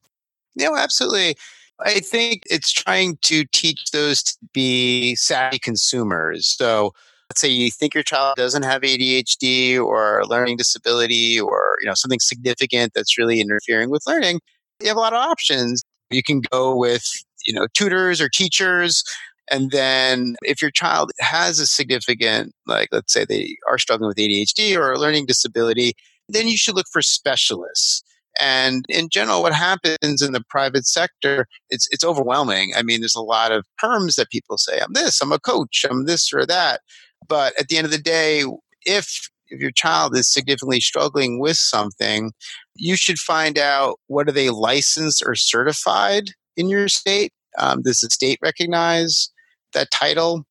no 0.57 0.77
absolutely 0.77 1.37
i 1.85 2.01
think 2.01 2.43
it's 2.47 2.73
trying 2.73 3.17
to 3.23 3.45
teach 3.53 3.91
those 3.93 4.23
to 4.23 4.37
be 4.53 5.15
savvy 5.15 5.59
consumers 5.59 6.49
so 6.49 6.93
let's 7.31 7.41
say 7.41 7.49
you 7.49 7.71
think 7.71 7.95
your 7.95 8.03
child 8.03 8.35
doesn't 8.37 8.65
have 8.65 8.83
adhd 8.83 9.81
or 9.81 10.25
learning 10.27 10.57
disability 10.57 11.39
or 11.39 11.77
you 11.81 11.87
know 11.87 11.95
something 11.95 12.21
significant 12.21 12.93
that's 12.95 13.19
really 13.19 13.41
interfering 13.41 13.91
with 13.91 14.03
learning 14.07 14.41
you 14.81 14.89
have 14.89 14.97
a 14.97 15.01
lot 15.01 15.13
of 15.13 15.19
options 15.19 15.83
you 16.11 16.23
can 16.23 16.41
go 16.51 16.77
with 16.77 17.05
you 17.47 17.55
know 17.55 17.67
tutors 17.75 18.21
or 18.21 18.29
teachers 18.29 19.03
And 19.51 19.71
then 19.71 20.37
if 20.43 20.61
your 20.61 20.71
child 20.71 21.13
has 21.21 21.59
a 21.61 21.67
significant, 21.67 22.53
like 22.67 22.89
let's 22.93 23.13
say 23.13 23.25
they 23.25 23.57
are 23.71 23.79
struggling 23.79 24.09
with 24.09 24.17
ADHD 24.17 24.77
or 24.77 24.93
a 24.93 24.99
learning 24.99 25.27
disability, 25.27 25.95
then 26.29 26.49
you 26.49 26.57
should 26.57 26.75
look 26.77 26.87
for 26.93 27.03
specialists. 27.03 28.03
And 28.41 28.85
in 28.89 29.09
general, 29.09 29.43
what 29.43 29.55
happens 29.55 30.21
in 30.23 30.33
the 30.33 30.43
private 30.51 30.87
sector, 30.87 31.47
it's 31.71 31.89
it's 31.91 32.05
overwhelming. 32.05 32.73
I 32.77 32.83
mean, 32.83 33.01
there's 33.01 33.15
a 33.17 33.23
lot 33.23 33.53
of 33.53 33.65
terms 33.81 34.17
that 34.17 34.31
people 34.31 34.59
say, 34.59 34.81
I'm 34.81 34.93
this, 34.93 35.21
I'm 35.23 35.33
a 35.33 35.39
coach, 35.39 35.85
I'm 35.89 36.07
this 36.07 36.33
or 36.33 36.45
that. 36.47 36.81
But 37.29 37.55
at 37.59 37.69
the 37.69 37.79
end 37.79 37.87
of 37.87 37.93
the 37.93 37.99
day, 37.99 38.45
if 38.85 39.29
if 39.49 39.61
your 39.61 39.71
child 39.71 40.17
is 40.17 40.33
significantly 40.33 40.81
struggling 40.81 41.39
with 41.39 41.57
something, 41.57 42.33
you 42.75 42.97
should 42.97 43.19
find 43.19 43.59
out 43.59 43.99
what 44.07 44.29
are 44.29 44.33
they 44.33 44.51
licensed 44.51 45.23
or 45.25 45.35
certified 45.35 46.31
in 46.57 46.69
your 46.69 46.89
state. 46.89 47.33
Um, 47.59 47.83
does 47.83 48.01
the 48.01 48.11
state 48.11 48.39
recognize 48.43 49.31
that 49.73 49.91
title? 49.91 50.45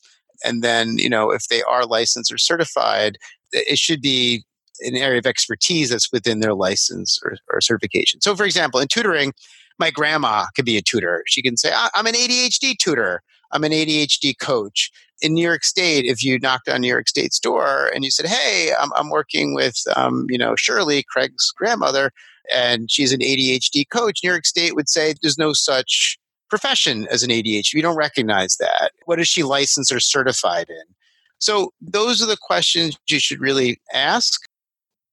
And 0.44 0.64
then, 0.64 0.98
you 0.98 1.10
know, 1.10 1.32
if 1.32 1.48
they 1.48 1.62
are 1.64 1.86
licensed 1.86 2.32
or 2.32 2.38
certified, 2.38 3.18
it 3.52 3.78
should 3.78 4.02
be 4.02 4.44
an 4.82 4.96
area 4.96 5.20
of 5.20 5.26
expertise 5.26 5.90
that's 5.90 6.12
within 6.12 6.40
their 6.40 6.54
license 6.54 7.20
or, 7.24 7.38
or 7.52 7.62
certification. 7.62 8.22
So, 8.22 8.36
for 8.36 8.46
example, 8.46 8.80
in 8.80 8.88
tutoring, 8.88 9.34
my 9.80 9.92
grandma 9.92 10.46
could 10.56 10.66
be 10.66 10.78
a 10.78 10.82
tutor. 10.82 11.24
She 11.28 11.42
can 11.42 11.58
say, 11.58 11.72
I'm 11.74 12.08
an 12.08 12.14
ADHD 12.14 12.78
tutor. 12.78 13.22
I'm 13.52 13.64
an 13.64 13.72
ADHD 13.72 14.38
coach. 14.40 14.92
In 15.22 15.34
New 15.34 15.44
York 15.44 15.64
State, 15.64 16.06
if 16.06 16.24
you 16.24 16.40
knocked 16.40 16.68
on 16.68 16.82
New 16.82 16.90
York 16.90 17.08
State's 17.08 17.40
door 17.40 17.90
and 17.94 18.04
you 18.04 18.12
said, 18.12 18.26
"Hey, 18.26 18.72
I'm, 18.80 18.92
I'm 18.96 19.10
working 19.10 19.56
with, 19.56 19.78
um, 19.96 20.26
you 20.30 20.38
know, 20.38 20.56
Shirley, 20.56 21.04
Craig's 21.10 21.52
grandmother, 21.56 22.12
and 22.54 22.92
she's 22.92 23.14
an 23.14 23.22
ADHD 23.22 23.86
coach," 23.90 24.20
New 24.24 24.30
York 24.30 24.46
State 24.46 24.76
would 24.76 24.90
say, 24.90 25.14
"There's 25.22 25.38
no 25.38 25.54
such 25.54 26.18
profession 26.50 27.08
as 27.10 27.24
an 27.24 27.32
ADHD. 27.32 27.74
We 27.76 27.82
don't 27.82 27.96
recognize 27.96 28.58
that. 28.58 28.92
What 29.06 29.20
is 29.20 29.28
she 29.28 29.44
licensed 29.44 29.92
or 29.92 30.00
certified 30.00 30.70
in?" 30.70 30.96
So 31.40 31.72
those 31.82 32.22
are 32.22 32.28
the 32.28 32.38
questions 32.40 32.98
you 33.10 33.20
should 33.20 33.40
really 33.40 33.80
ask. 33.94 34.42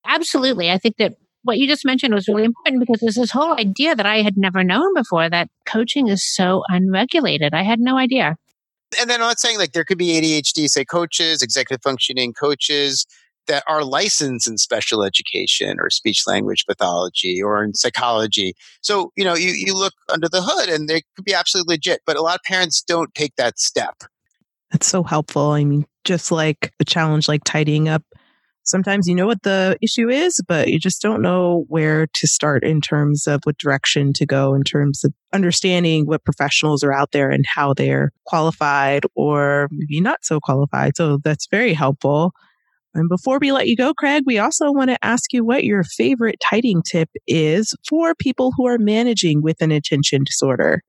Absolutely. 0.07 0.71
I 0.71 0.79
think 0.79 0.97
that 0.97 1.15
what 1.45 1.59
you 1.59 1.67
just 1.67 1.85
mentioned 1.85 2.15
was 2.15 2.29
really 2.29 2.45
important 2.45 2.81
because 2.81 3.01
there's 3.01 3.17
this 3.17 3.31
whole 3.31 3.59
idea 3.59 3.95
that 3.95 4.07
I 4.07 4.23
had 4.23 4.37
never 4.37 4.63
known 4.63 4.95
before 4.95 5.29
that 5.29 5.49
coaching 5.67 6.09
is 6.09 6.25
so 6.25 6.63
unregulated. 6.69 7.55
I 7.55 7.63
had 7.63 7.81
no 7.81 7.97
idea. 7.99 8.37
And 9.01 9.11
then 9.11 9.21
I'm 9.21 9.29
not 9.29 9.41
saying 9.41 9.59
like 9.59 9.73
there 9.73 9.85
could 9.85 9.99
be 9.99 10.09
ADHD, 10.09 10.69
say 10.69 10.85
coaches, 10.85 11.43
executive 11.43 11.83
functioning 11.83 12.33
coaches 12.33 13.07
that 13.49 13.65
are 13.67 13.85
licensed 13.85 14.47
in 14.47 14.57
special 14.57 15.03
education 15.03 15.79
or 15.81 15.91
speech 15.91 16.27
language 16.27 16.65
pathology 16.67 17.43
or 17.43 17.65
in 17.65 17.75
psychology. 17.75 18.55
So, 18.83 19.11
you 19.17 19.25
know, 19.25 19.35
you, 19.35 19.51
you 19.51 19.75
look 19.75 19.95
under 20.13 20.29
the 20.29 20.43
hood 20.43 20.69
and 20.69 20.89
they 20.89 21.03
could 21.17 21.25
be 21.25 21.35
absolutely 21.35 21.75
legit, 21.75 22.01
but 22.07 22.17
a 22.17 22.23
lot 22.23 22.37
of 22.37 22.43
parents 22.45 22.83
don't 22.83 23.13
take 23.15 23.35
that 23.37 23.59
step. 23.59 23.97
That's 24.71 24.87
so 24.87 25.03
helpful. 25.03 25.51
I 25.51 25.65
mean, 25.65 25.87
just 26.05 26.33
like 26.33 26.73
a 26.81 26.85
challenge 26.85 27.29
like 27.29 27.43
tidying 27.45 27.89
up 27.89 28.03
sometimes 28.65 29.07
you 29.07 29.15
know 29.15 29.27
what 29.27 29.43
the 29.43 29.77
issue 29.83 30.09
is, 30.09 30.41
but 30.47 30.69
you 30.69 30.79
just 30.79 31.03
don't 31.03 31.23
know 31.23 31.65
where 31.69 32.07
to 32.15 32.27
start 32.27 32.65
in 32.65 32.81
terms 32.81 33.27
of 33.27 33.41
what 33.45 33.59
direction 33.59 34.13
to 34.15 34.27
go 34.27 34.55
in 34.55 34.63
terms 34.63 35.05
of 35.05 35.13
understanding 35.33 36.07
what 36.07 36.25
professionals 36.25 36.83
are 36.85 36.93
out 36.93 37.13
there 37.13 37.31
and 37.31 37.45
how 37.47 37.75
they're 37.75 38.11
qualified 38.27 39.05
or 39.15 39.69
maybe 39.71 40.01
not 40.01 40.25
so 40.25 40.41
qualified. 40.41 40.97
So 40.97 41.19
that's 41.25 41.47
very 41.51 41.73
helpful. 41.73 42.33
And 42.95 43.09
before 43.09 43.39
we 43.39 43.53
let 43.53 43.69
you 43.69 43.77
go, 43.77 43.95
Craig, 43.95 44.25
we 44.27 44.39
also 44.39 44.71
want 44.71 44.91
to 44.91 45.05
ask 45.05 45.33
you 45.33 45.45
what 45.45 45.65
your 45.65 45.83
favorite 45.83 46.39
tidying 46.47 46.83
tip 46.83 47.09
is 47.27 47.75
for 47.89 48.15
people 48.15 48.53
who 48.57 48.67
are 48.67 48.79
managing 48.79 49.43
with 49.43 49.63
an 49.63 49.73
attention 49.73 50.25
disorder. 50.25 50.83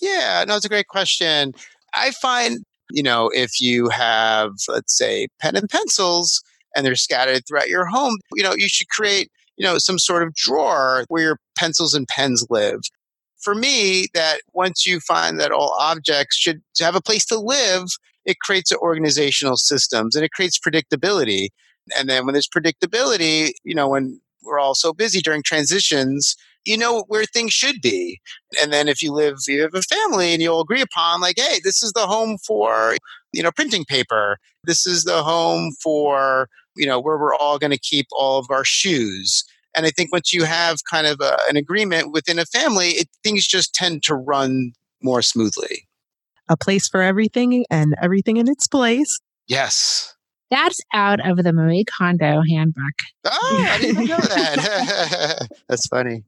Yeah, 0.00 0.44
no, 0.46 0.56
it's 0.56 0.64
a 0.64 0.68
great 0.68 0.88
question. 0.88 1.54
I 1.94 2.10
find, 2.10 2.58
you 2.90 3.02
know, 3.02 3.30
if 3.32 3.60
you 3.60 3.88
have, 3.88 4.50
let's 4.68 4.96
say, 4.96 5.28
pen 5.40 5.56
and 5.56 5.68
pencils, 5.68 6.42
and 6.74 6.84
they're 6.84 6.94
scattered 6.94 7.42
throughout 7.46 7.68
your 7.68 7.86
home, 7.86 8.16
you 8.34 8.42
know, 8.42 8.54
you 8.56 8.68
should 8.68 8.88
create, 8.88 9.30
you 9.56 9.64
know, 9.64 9.78
some 9.78 9.98
sort 9.98 10.22
of 10.22 10.34
drawer 10.34 11.04
where 11.08 11.22
your 11.22 11.38
pencils 11.56 11.94
and 11.94 12.06
pens 12.08 12.46
live. 12.50 12.80
For 13.40 13.54
me, 13.54 14.06
that 14.14 14.40
once 14.52 14.86
you 14.86 15.00
find 15.00 15.38
that 15.38 15.52
all 15.52 15.76
objects 15.78 16.36
should 16.36 16.60
have 16.80 16.96
a 16.96 17.00
place 17.00 17.24
to 17.26 17.38
live, 17.38 17.84
it 18.24 18.40
creates 18.40 18.72
organizational 18.72 19.56
systems 19.56 20.16
and 20.16 20.24
it 20.24 20.32
creates 20.32 20.58
predictability. 20.58 21.48
And 21.96 22.08
then 22.08 22.26
when 22.26 22.32
there's 22.32 22.48
predictability, 22.48 23.52
you 23.64 23.74
know, 23.74 23.88
when 23.88 24.20
we're 24.42 24.58
all 24.58 24.74
so 24.74 24.92
busy 24.92 25.20
during 25.20 25.42
transitions, 25.42 26.36
you 26.64 26.76
know 26.76 27.04
where 27.08 27.24
things 27.24 27.52
should 27.52 27.80
be. 27.80 28.20
And 28.60 28.72
then 28.72 28.88
if 28.88 29.02
you 29.02 29.12
live, 29.12 29.36
you 29.46 29.62
have 29.62 29.74
a 29.74 29.82
family 29.82 30.32
and 30.32 30.42
you'll 30.42 30.60
agree 30.60 30.82
upon, 30.82 31.20
like, 31.20 31.36
hey, 31.38 31.60
this 31.64 31.82
is 31.82 31.92
the 31.92 32.06
home 32.06 32.36
for, 32.46 32.96
you 33.32 33.42
know, 33.42 33.50
printing 33.52 33.84
paper. 33.84 34.38
This 34.64 34.86
is 34.86 35.04
the 35.04 35.22
home 35.22 35.72
for, 35.82 36.48
you 36.76 36.86
know, 36.86 37.00
where 37.00 37.18
we're 37.18 37.34
all 37.34 37.58
going 37.58 37.70
to 37.70 37.78
keep 37.78 38.06
all 38.12 38.38
of 38.38 38.46
our 38.50 38.64
shoes. 38.64 39.44
And 39.76 39.86
I 39.86 39.90
think 39.90 40.12
once 40.12 40.32
you 40.32 40.44
have 40.44 40.78
kind 40.90 41.06
of 41.06 41.20
a, 41.20 41.38
an 41.48 41.56
agreement 41.56 42.12
within 42.12 42.38
a 42.38 42.46
family, 42.46 42.90
it, 42.90 43.08
things 43.22 43.46
just 43.46 43.74
tend 43.74 44.02
to 44.04 44.14
run 44.14 44.72
more 45.02 45.22
smoothly. 45.22 45.86
A 46.48 46.56
place 46.56 46.88
for 46.88 47.02
everything 47.02 47.64
and 47.70 47.94
everything 48.02 48.38
in 48.38 48.48
its 48.48 48.66
place. 48.66 49.18
Yes. 49.46 50.14
That's 50.50 50.80
out 50.94 51.20
of 51.28 51.36
the 51.44 51.52
Marie 51.52 51.84
Kondo 51.84 52.40
handbook. 52.48 52.94
Oh, 53.26 53.66
I 53.68 53.78
didn't 53.78 54.06
know 54.06 54.16
that. 54.16 55.48
That's 55.68 55.86
funny. 55.88 56.24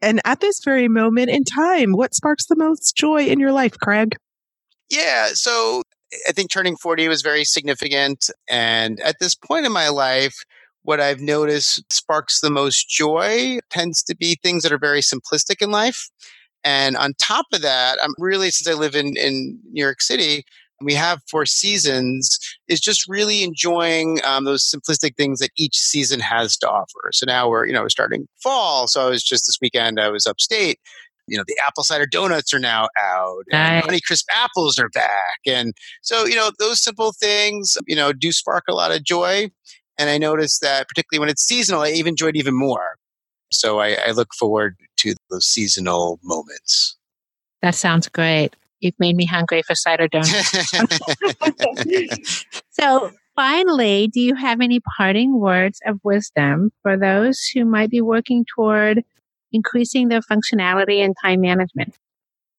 And 0.00 0.20
at 0.24 0.40
this 0.40 0.60
very 0.64 0.86
moment 0.86 1.28
in 1.30 1.42
time, 1.42 1.92
what 1.92 2.14
sparks 2.14 2.46
the 2.46 2.56
most 2.56 2.96
joy 2.96 3.26
in 3.26 3.40
your 3.40 3.50
life, 3.50 3.76
Craig? 3.78 4.14
Yeah. 4.90 5.30
So 5.32 5.82
I 6.28 6.32
think 6.32 6.50
turning 6.50 6.76
40 6.76 7.08
was 7.08 7.22
very 7.22 7.44
significant. 7.44 8.30
And 8.48 9.00
at 9.00 9.16
this 9.20 9.34
point 9.34 9.66
in 9.66 9.72
my 9.72 9.88
life, 9.88 10.36
what 10.82 11.00
I've 11.00 11.20
noticed 11.20 11.82
sparks 11.92 12.40
the 12.40 12.50
most 12.50 12.88
joy 12.88 13.58
tends 13.70 14.02
to 14.04 14.16
be 14.16 14.38
things 14.42 14.62
that 14.62 14.72
are 14.72 14.78
very 14.78 15.00
simplistic 15.00 15.60
in 15.60 15.70
life. 15.70 16.08
And 16.64 16.96
on 16.96 17.12
top 17.20 17.46
of 17.52 17.62
that, 17.62 17.98
I'm 18.02 18.14
really, 18.18 18.50
since 18.50 18.68
I 18.68 18.78
live 18.78 18.94
in, 18.94 19.16
in 19.16 19.58
New 19.70 19.82
York 19.82 20.00
City, 20.00 20.44
we 20.80 20.94
have 20.94 21.20
four 21.30 21.44
seasons 21.44 22.38
is 22.68 22.80
just 22.80 23.08
really 23.08 23.42
enjoying 23.42 24.20
um, 24.24 24.44
those 24.44 24.70
simplistic 24.70 25.16
things 25.16 25.40
that 25.40 25.50
each 25.56 25.76
season 25.76 26.20
has 26.20 26.56
to 26.58 26.68
offer. 26.68 27.10
So 27.12 27.26
now 27.26 27.48
we're, 27.48 27.66
you 27.66 27.72
know, 27.72 27.88
starting 27.88 28.28
fall. 28.42 28.86
So 28.86 29.06
I 29.06 29.10
was 29.10 29.24
just 29.24 29.46
this 29.46 29.58
weekend, 29.60 30.00
I 30.00 30.08
was 30.08 30.26
upstate. 30.26 30.78
You 31.28 31.38
know, 31.38 31.44
the 31.46 31.56
apple 31.66 31.84
cider 31.84 32.06
donuts 32.06 32.52
are 32.52 32.58
now 32.58 32.88
out. 33.00 33.44
And 33.52 33.84
Honey 33.84 34.00
Crisp 34.00 34.26
apples 34.34 34.78
are 34.78 34.88
back. 34.90 35.38
And 35.46 35.74
so, 36.02 36.26
you 36.26 36.34
know, 36.34 36.50
those 36.58 36.82
simple 36.82 37.12
things, 37.12 37.76
you 37.86 37.96
know, 37.96 38.12
do 38.12 38.32
spark 38.32 38.64
a 38.68 38.74
lot 38.74 38.94
of 38.94 39.04
joy. 39.04 39.50
And 39.98 40.10
I 40.10 40.18
noticed 40.18 40.60
that 40.62 40.88
particularly 40.88 41.20
when 41.20 41.28
it's 41.28 41.42
seasonal, 41.42 41.82
I 41.82 41.90
even 41.90 42.10
enjoyed 42.10 42.36
even 42.36 42.54
more. 42.54 42.96
So 43.50 43.80
I, 43.80 43.96
I 44.06 44.10
look 44.12 44.28
forward 44.38 44.76
to 44.98 45.14
those 45.30 45.46
seasonal 45.46 46.20
moments. 46.22 46.96
That 47.62 47.74
sounds 47.74 48.08
great. 48.08 48.54
You've 48.80 48.98
made 48.98 49.16
me 49.16 49.26
hungry 49.26 49.62
for 49.62 49.74
cider 49.74 50.06
donuts. 50.12 50.74
so, 52.70 53.10
finally, 53.34 54.08
do 54.08 54.20
you 54.20 54.34
have 54.36 54.60
any 54.60 54.80
parting 54.96 55.40
words 55.40 55.80
of 55.84 55.98
wisdom 56.04 56.70
for 56.82 56.96
those 56.96 57.40
who 57.54 57.64
might 57.64 57.90
be 57.90 58.00
working 58.00 58.44
toward 58.54 59.04
increasing 59.52 60.08
their 60.08 60.20
functionality 60.20 61.04
and 61.04 61.14
time 61.22 61.40
management? 61.40 61.94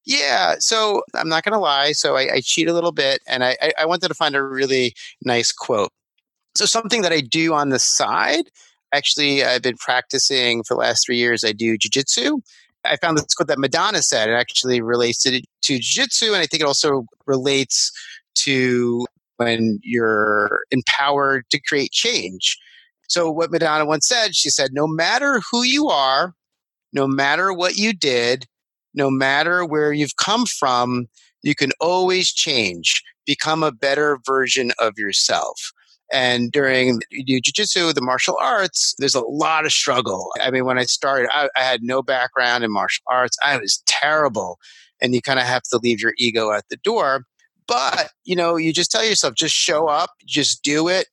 Yeah, 0.06 0.56
so 0.60 1.04
I'm 1.14 1.30
not 1.30 1.44
going 1.44 1.54
to 1.54 1.60
lie. 1.60 1.92
So 1.92 2.16
I, 2.16 2.36
I, 2.36 2.42
cheat 2.42 2.68
a 2.68 2.74
little 2.74 2.92
bit, 2.92 3.22
and 3.28 3.44
I, 3.44 3.58
I 3.78 3.86
wanted 3.86 4.08
to 4.08 4.14
find 4.14 4.36
a 4.36 4.42
really 4.42 4.94
nice 5.24 5.52
quote. 5.52 5.92
So 6.56 6.66
something 6.66 7.02
that 7.04 7.12
I 7.12 7.22
do 7.22 7.54
on 7.54 7.70
the 7.70 7.80
side. 7.80 8.50
Actually, 8.92 9.44
I've 9.44 9.62
been 9.62 9.78
practicing 9.78 10.64
for 10.64 10.74
the 10.74 10.80
last 10.80 11.06
three 11.06 11.18
years. 11.18 11.44
I 11.44 11.52
do 11.52 11.78
jujitsu, 11.78 12.42
I 12.86 12.98
found 12.98 13.18
this 13.18 13.34
quote 13.34 13.48
that 13.48 13.60
Madonna 13.60 14.02
said. 14.02 14.30
It 14.30 14.34
actually 14.34 14.82
relates 14.82 15.22
to, 15.24 15.42
to 15.42 15.44
jiu-jitsu, 15.62 16.28
and 16.28 16.38
I 16.38 16.46
think 16.46 16.62
it 16.62 16.68
also 16.68 17.06
relates 17.26 17.92
to 18.36 19.06
when 19.38 19.80
you're 19.84 20.64
empowered 20.72 21.46
to 21.52 21.60
create 21.60 21.92
change. 21.92 22.58
So 23.08 23.32
what 23.32 23.52
Madonna 23.52 23.86
once 23.86 24.08
said, 24.08 24.36
she 24.36 24.50
said, 24.50 24.70
no 24.74 24.88
matter 24.88 25.42
who 25.52 25.64
you 25.64 25.88
are, 25.88 26.34
no 26.94 27.08
matter 27.08 27.54
what 27.54 27.76
you 27.76 27.94
did, 27.94 28.46
no 28.94 29.10
matter 29.10 29.66
where 29.66 29.94
you've 29.94 30.16
come 30.18 30.46
from, 30.46 31.08
you 31.42 31.56
can 31.56 31.72
always 31.80 32.32
change, 32.32 33.04
become 33.26 33.64
a 33.64 33.72
better 33.72 34.20
version 34.26 34.72
of 34.80 34.98
yourself. 34.98 35.72
And 36.12 36.52
during 36.52 37.02
you 37.12 37.40
jujitsu, 37.40 37.94
the 37.94 38.02
martial 38.02 38.36
arts, 38.42 38.96
there's 38.98 39.16
a 39.16 39.22
lot 39.22 39.66
of 39.66 39.72
struggle. 39.72 40.32
I 40.42 40.50
mean, 40.50 40.66
when 40.66 40.80
I 40.80 40.86
started, 40.86 41.30
I, 41.32 41.50
I 41.56 41.62
had 41.62 41.84
no 41.84 42.02
background 42.02 42.64
in 42.64 42.72
martial 42.72 43.04
arts. 43.08 43.38
I 43.44 43.58
was 43.58 43.84
terrible. 43.86 44.58
And 45.02 45.14
you 45.14 45.22
kind 45.22 45.40
of 45.40 45.46
have 45.46 45.64
to 45.72 45.80
leave 45.82 46.02
your 46.02 46.14
ego 46.18 46.52
at 46.52 46.66
the 46.70 46.78
door. 46.78 47.26
But, 47.68 48.10
you 48.26 48.36
know, 48.36 48.56
you 48.56 48.74
just 48.74 48.90
tell 48.90 49.06
yourself, 49.06 49.36
just 49.36 49.54
show 49.54 49.88
up, 49.88 50.10
just 50.26 50.64
do 50.64 50.88
it. 50.88 51.08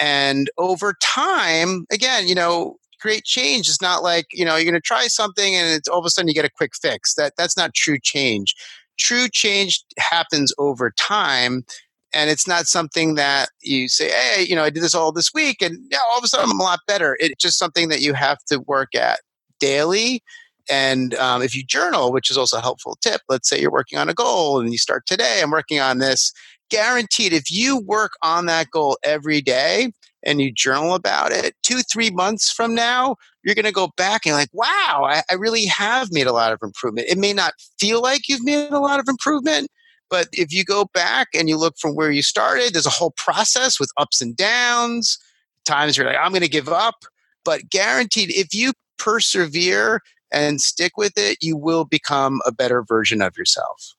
And 0.00 0.50
over 0.58 0.94
time, 1.00 1.86
again, 1.92 2.26
you 2.26 2.34
know, 2.34 2.76
create 3.00 3.24
change. 3.24 3.68
It's 3.68 3.82
not 3.82 4.02
like, 4.02 4.26
you 4.32 4.44
know, 4.44 4.56
you're 4.56 4.70
going 4.70 4.74
to 4.74 4.80
try 4.80 5.06
something 5.06 5.54
and 5.54 5.68
it's 5.74 5.88
all 5.88 5.98
of 5.98 6.04
a 6.04 6.10
sudden 6.10 6.28
you 6.28 6.34
get 6.34 6.44
a 6.44 6.50
quick 6.50 6.72
fix. 6.80 7.14
That 7.14 7.32
that's 7.36 7.56
not 7.56 7.74
true 7.74 7.98
change 8.00 8.54
true 9.00 9.28
change 9.28 9.82
happens 9.98 10.52
over 10.58 10.90
time 10.92 11.64
and 12.12 12.28
it's 12.28 12.46
not 12.46 12.66
something 12.66 13.14
that 13.14 13.48
you 13.62 13.88
say 13.88 14.10
hey 14.10 14.44
you 14.46 14.54
know 14.54 14.62
i 14.62 14.70
did 14.70 14.82
this 14.82 14.94
all 14.94 15.10
this 15.10 15.32
week 15.34 15.62
and 15.62 15.78
yeah, 15.90 15.98
all 16.12 16.18
of 16.18 16.24
a 16.24 16.28
sudden 16.28 16.50
i'm 16.50 16.60
a 16.60 16.62
lot 16.62 16.80
better 16.86 17.16
it's 17.18 17.42
just 17.42 17.58
something 17.58 17.88
that 17.88 18.02
you 18.02 18.12
have 18.12 18.38
to 18.44 18.60
work 18.60 18.94
at 18.94 19.20
daily 19.58 20.22
and 20.70 21.14
um, 21.14 21.42
if 21.42 21.56
you 21.56 21.64
journal 21.64 22.12
which 22.12 22.30
is 22.30 22.36
also 22.36 22.58
a 22.58 22.62
helpful 22.62 22.96
tip 23.00 23.22
let's 23.28 23.48
say 23.48 23.60
you're 23.60 23.72
working 23.72 23.98
on 23.98 24.08
a 24.08 24.14
goal 24.14 24.60
and 24.60 24.70
you 24.70 24.78
start 24.78 25.06
today 25.06 25.40
i'm 25.42 25.50
working 25.50 25.80
on 25.80 25.98
this 25.98 26.32
guaranteed 26.70 27.32
if 27.32 27.50
you 27.50 27.78
work 27.78 28.12
on 28.22 28.46
that 28.46 28.70
goal 28.70 28.98
every 29.04 29.40
day 29.40 29.90
and 30.24 30.40
you 30.40 30.52
journal 30.52 30.94
about 30.94 31.32
it 31.32 31.54
two 31.62 31.80
three 31.92 32.10
months 32.10 32.50
from 32.50 32.74
now 32.74 33.16
you're 33.42 33.54
going 33.54 33.64
to 33.64 33.72
go 33.72 33.88
back 33.96 34.26
and 34.26 34.34
like 34.34 34.50
wow 34.52 35.02
I, 35.04 35.22
I 35.30 35.34
really 35.34 35.66
have 35.66 36.12
made 36.12 36.26
a 36.26 36.32
lot 36.32 36.52
of 36.52 36.60
improvement 36.62 37.08
it 37.08 37.18
may 37.18 37.32
not 37.32 37.54
feel 37.78 38.02
like 38.02 38.28
you've 38.28 38.44
made 38.44 38.70
a 38.70 38.80
lot 38.80 39.00
of 39.00 39.08
improvement 39.08 39.68
but 40.10 40.26
if 40.32 40.52
you 40.52 40.64
go 40.64 40.86
back 40.92 41.28
and 41.34 41.48
you 41.48 41.56
look 41.56 41.78
from 41.78 41.94
where 41.94 42.10
you 42.10 42.22
started, 42.22 42.74
there's 42.74 42.84
a 42.84 42.90
whole 42.90 43.12
process 43.12 43.78
with 43.78 43.92
ups 43.96 44.20
and 44.20 44.36
downs. 44.36 45.18
Times 45.64 45.96
you're 45.96 46.06
like, 46.06 46.16
I'm 46.20 46.32
going 46.32 46.42
to 46.42 46.48
give 46.48 46.68
up. 46.68 47.04
But 47.44 47.70
guaranteed, 47.70 48.30
if 48.32 48.52
you 48.52 48.72
persevere 48.98 50.00
and 50.32 50.60
stick 50.60 50.96
with 50.96 51.12
it, 51.16 51.38
you 51.40 51.56
will 51.56 51.84
become 51.84 52.40
a 52.44 52.52
better 52.52 52.82
version 52.82 53.22
of 53.22 53.38
yourself. 53.38 53.94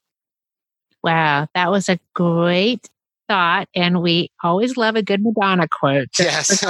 Wow, 1.04 1.48
that 1.56 1.72
was 1.72 1.90
a 1.90 1.98
great 2.14 2.88
thought. 3.28 3.68
And 3.76 4.02
we 4.02 4.30
always 4.44 4.78
love 4.78 4.96
a 4.96 5.04
good 5.04 5.22
Madonna 5.24 5.68
quote. 5.80 6.10
Yes. 6.20 6.64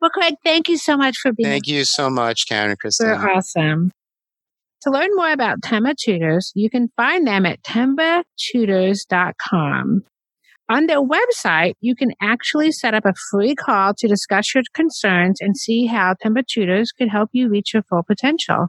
well, 0.00 0.10
Craig, 0.10 0.34
thank 0.44 0.68
you 0.68 0.78
so 0.78 0.96
much 0.96 1.18
for 1.18 1.32
being 1.32 1.48
Thank 1.48 1.66
you 1.66 1.84
so 1.84 2.08
much, 2.08 2.46
Karen 2.48 2.70
and 2.70 2.78
Kristen. 2.78 3.08
You're 3.08 3.30
awesome. 3.30 3.90
To 4.82 4.90
learn 4.90 5.10
more 5.14 5.30
about 5.30 5.60
Themba 5.60 5.94
Tutors, 5.94 6.52
you 6.54 6.70
can 6.70 6.88
find 6.96 7.26
them 7.26 7.44
at 7.44 7.62
thembatutors.com. 7.64 10.04
On 10.70 10.86
their 10.86 11.02
website, 11.02 11.74
you 11.80 11.94
can 11.94 12.12
actually 12.22 12.72
set 12.72 12.94
up 12.94 13.04
a 13.04 13.12
free 13.30 13.54
call 13.54 13.92
to 13.98 14.08
discuss 14.08 14.54
your 14.54 14.64
concerns 14.72 15.38
and 15.40 15.56
see 15.56 15.86
how 15.86 16.14
Themba 16.14 16.46
Tutors 16.46 16.92
could 16.92 17.08
help 17.08 17.28
you 17.32 17.50
reach 17.50 17.74
your 17.74 17.82
full 17.82 18.04
potential. 18.04 18.68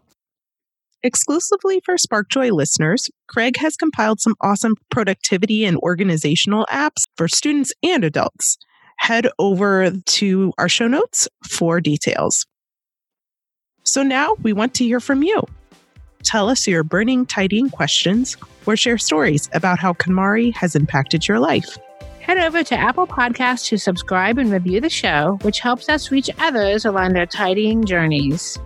Exclusively 1.04 1.82
for 1.84 1.96
SparkJoy 1.96 2.52
listeners, 2.52 3.10
Craig 3.28 3.58
has 3.58 3.76
compiled 3.76 4.20
some 4.22 4.36
awesome 4.40 4.76
productivity 4.92 5.66
and 5.66 5.78
organizational 5.78 6.68
apps 6.72 7.06
for 7.18 7.28
students 7.28 7.74
and 7.82 8.04
adults. 8.04 8.58
Head 8.98 9.28
over 9.40 9.90
to 9.90 10.54
our 10.60 10.70
show 10.70 10.88
notes 10.88 11.28
for 11.50 11.82
details. 11.82 12.46
So 13.84 14.04
now 14.04 14.36
we 14.44 14.54
want 14.54 14.76
to 14.76 14.84
hear 14.84 15.00
from 15.00 15.24
you. 15.24 15.44
Tell 16.24 16.50
us 16.50 16.68
your 16.68 16.84
burning 16.84 17.26
tidying 17.26 17.72
questions 17.72 18.38
or 18.68 18.78
share 18.78 19.00
stories 19.00 19.50
about 19.54 19.80
how 19.80 19.94
KonMari 19.94 20.54
has 20.54 20.76
impacted 20.76 21.28
your 21.28 21.40
life. 21.40 21.80
Head 22.20 22.38
over 22.38 22.64
to 22.64 22.78
Apple 22.78 23.08
Podcasts 23.08 23.68
to 23.70 23.80
subscribe 23.80 24.38
and 24.38 24.52
review 24.52 24.80
the 24.80 24.90
show, 24.92 25.40
which 25.42 25.62
helps 25.62 25.90
us 25.90 26.12
reach 26.12 26.30
others 26.38 26.86
along 26.86 27.14
their 27.14 27.26
tidying 27.26 27.86
journeys. 27.86 28.60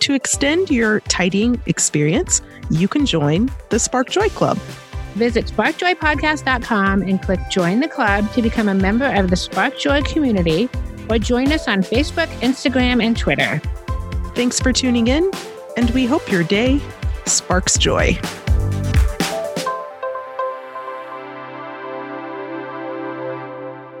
To 0.00 0.14
extend 0.14 0.70
your 0.70 1.00
tidying 1.00 1.60
experience, 1.66 2.42
you 2.70 2.88
can 2.88 3.06
join 3.06 3.50
the 3.70 3.78
Spark 3.78 4.10
Joy 4.10 4.28
Club. 4.28 4.56
Visit 5.14 5.46
sparkjoypodcast.com 5.46 7.02
and 7.02 7.20
click 7.20 7.40
Join 7.50 7.80
the 7.80 7.88
Club 7.88 8.30
to 8.32 8.42
become 8.42 8.68
a 8.68 8.74
member 8.74 9.06
of 9.06 9.30
the 9.30 9.36
Spark 9.36 9.78
Joy 9.78 10.02
community 10.02 10.68
or 11.10 11.18
join 11.18 11.50
us 11.52 11.66
on 11.66 11.82
Facebook, 11.82 12.28
Instagram, 12.40 13.02
and 13.02 13.16
Twitter. 13.16 13.60
Thanks 14.34 14.60
for 14.60 14.72
tuning 14.72 15.08
in 15.08 15.30
and 15.76 15.90
we 15.90 16.06
hope 16.06 16.30
your 16.30 16.42
day 16.42 16.80
sparks 17.24 17.78
joy. 17.78 18.18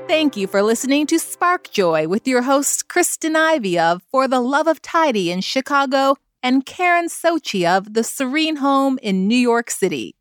Thank 0.08 0.38
you 0.38 0.46
for 0.46 0.62
listening 0.62 1.06
to 1.08 1.18
Spark 1.18 1.70
Joy 1.70 2.08
with 2.08 2.26
your 2.26 2.40
hosts 2.40 2.82
Kristen 2.82 3.36
Ivy 3.36 3.78
of 3.78 4.02
For 4.10 4.26
the 4.26 4.40
Love 4.40 4.66
of 4.66 4.80
Tidy 4.80 5.30
in 5.30 5.42
Chicago 5.42 6.16
and 6.42 6.64
Karen 6.64 7.08
Sochi 7.08 7.68
of 7.68 7.92
The 7.92 8.02
Serene 8.02 8.56
Home 8.56 8.98
in 9.02 9.28
New 9.28 9.36
York 9.36 9.70
City. 9.70 10.16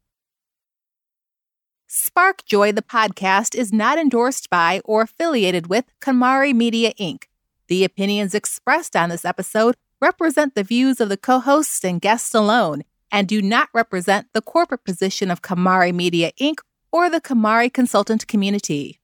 Spark 1.88 2.44
Joy, 2.44 2.74
the 2.74 2.82
podcast, 2.82 3.56
is 3.56 3.72
not 3.72 3.98
endorsed 3.98 4.50
by 4.50 4.82
or 4.84 5.04
affiliated 5.04 5.68
with 5.68 5.86
KonMari 6.02 6.54
Media 6.54 6.92
Inc. 7.00 7.24
The 7.70 7.86
opinions 7.86 8.36
expressed 8.36 8.94
on 8.94 9.08
this 9.08 9.24
episode 9.24 9.76
represent 10.02 10.54
the 10.54 10.64
views 10.64 11.00
of 11.00 11.08
the 11.08 11.16
co 11.16 11.40
hosts 11.40 11.86
and 11.86 12.02
guests 12.02 12.36
alone 12.36 12.84
and 13.10 13.26
do 13.26 13.42
not 13.42 13.70
represent 13.74 14.28
the 14.34 14.42
corporate 14.42 14.84
position 14.84 15.32
of 15.32 15.42
KonMari 15.42 15.96
Media 15.96 16.34
Inc. 16.42 16.58
or 16.92 17.10
the 17.10 17.22
KonMari 17.22 17.74
consultant 17.74 18.28
community. 18.28 19.00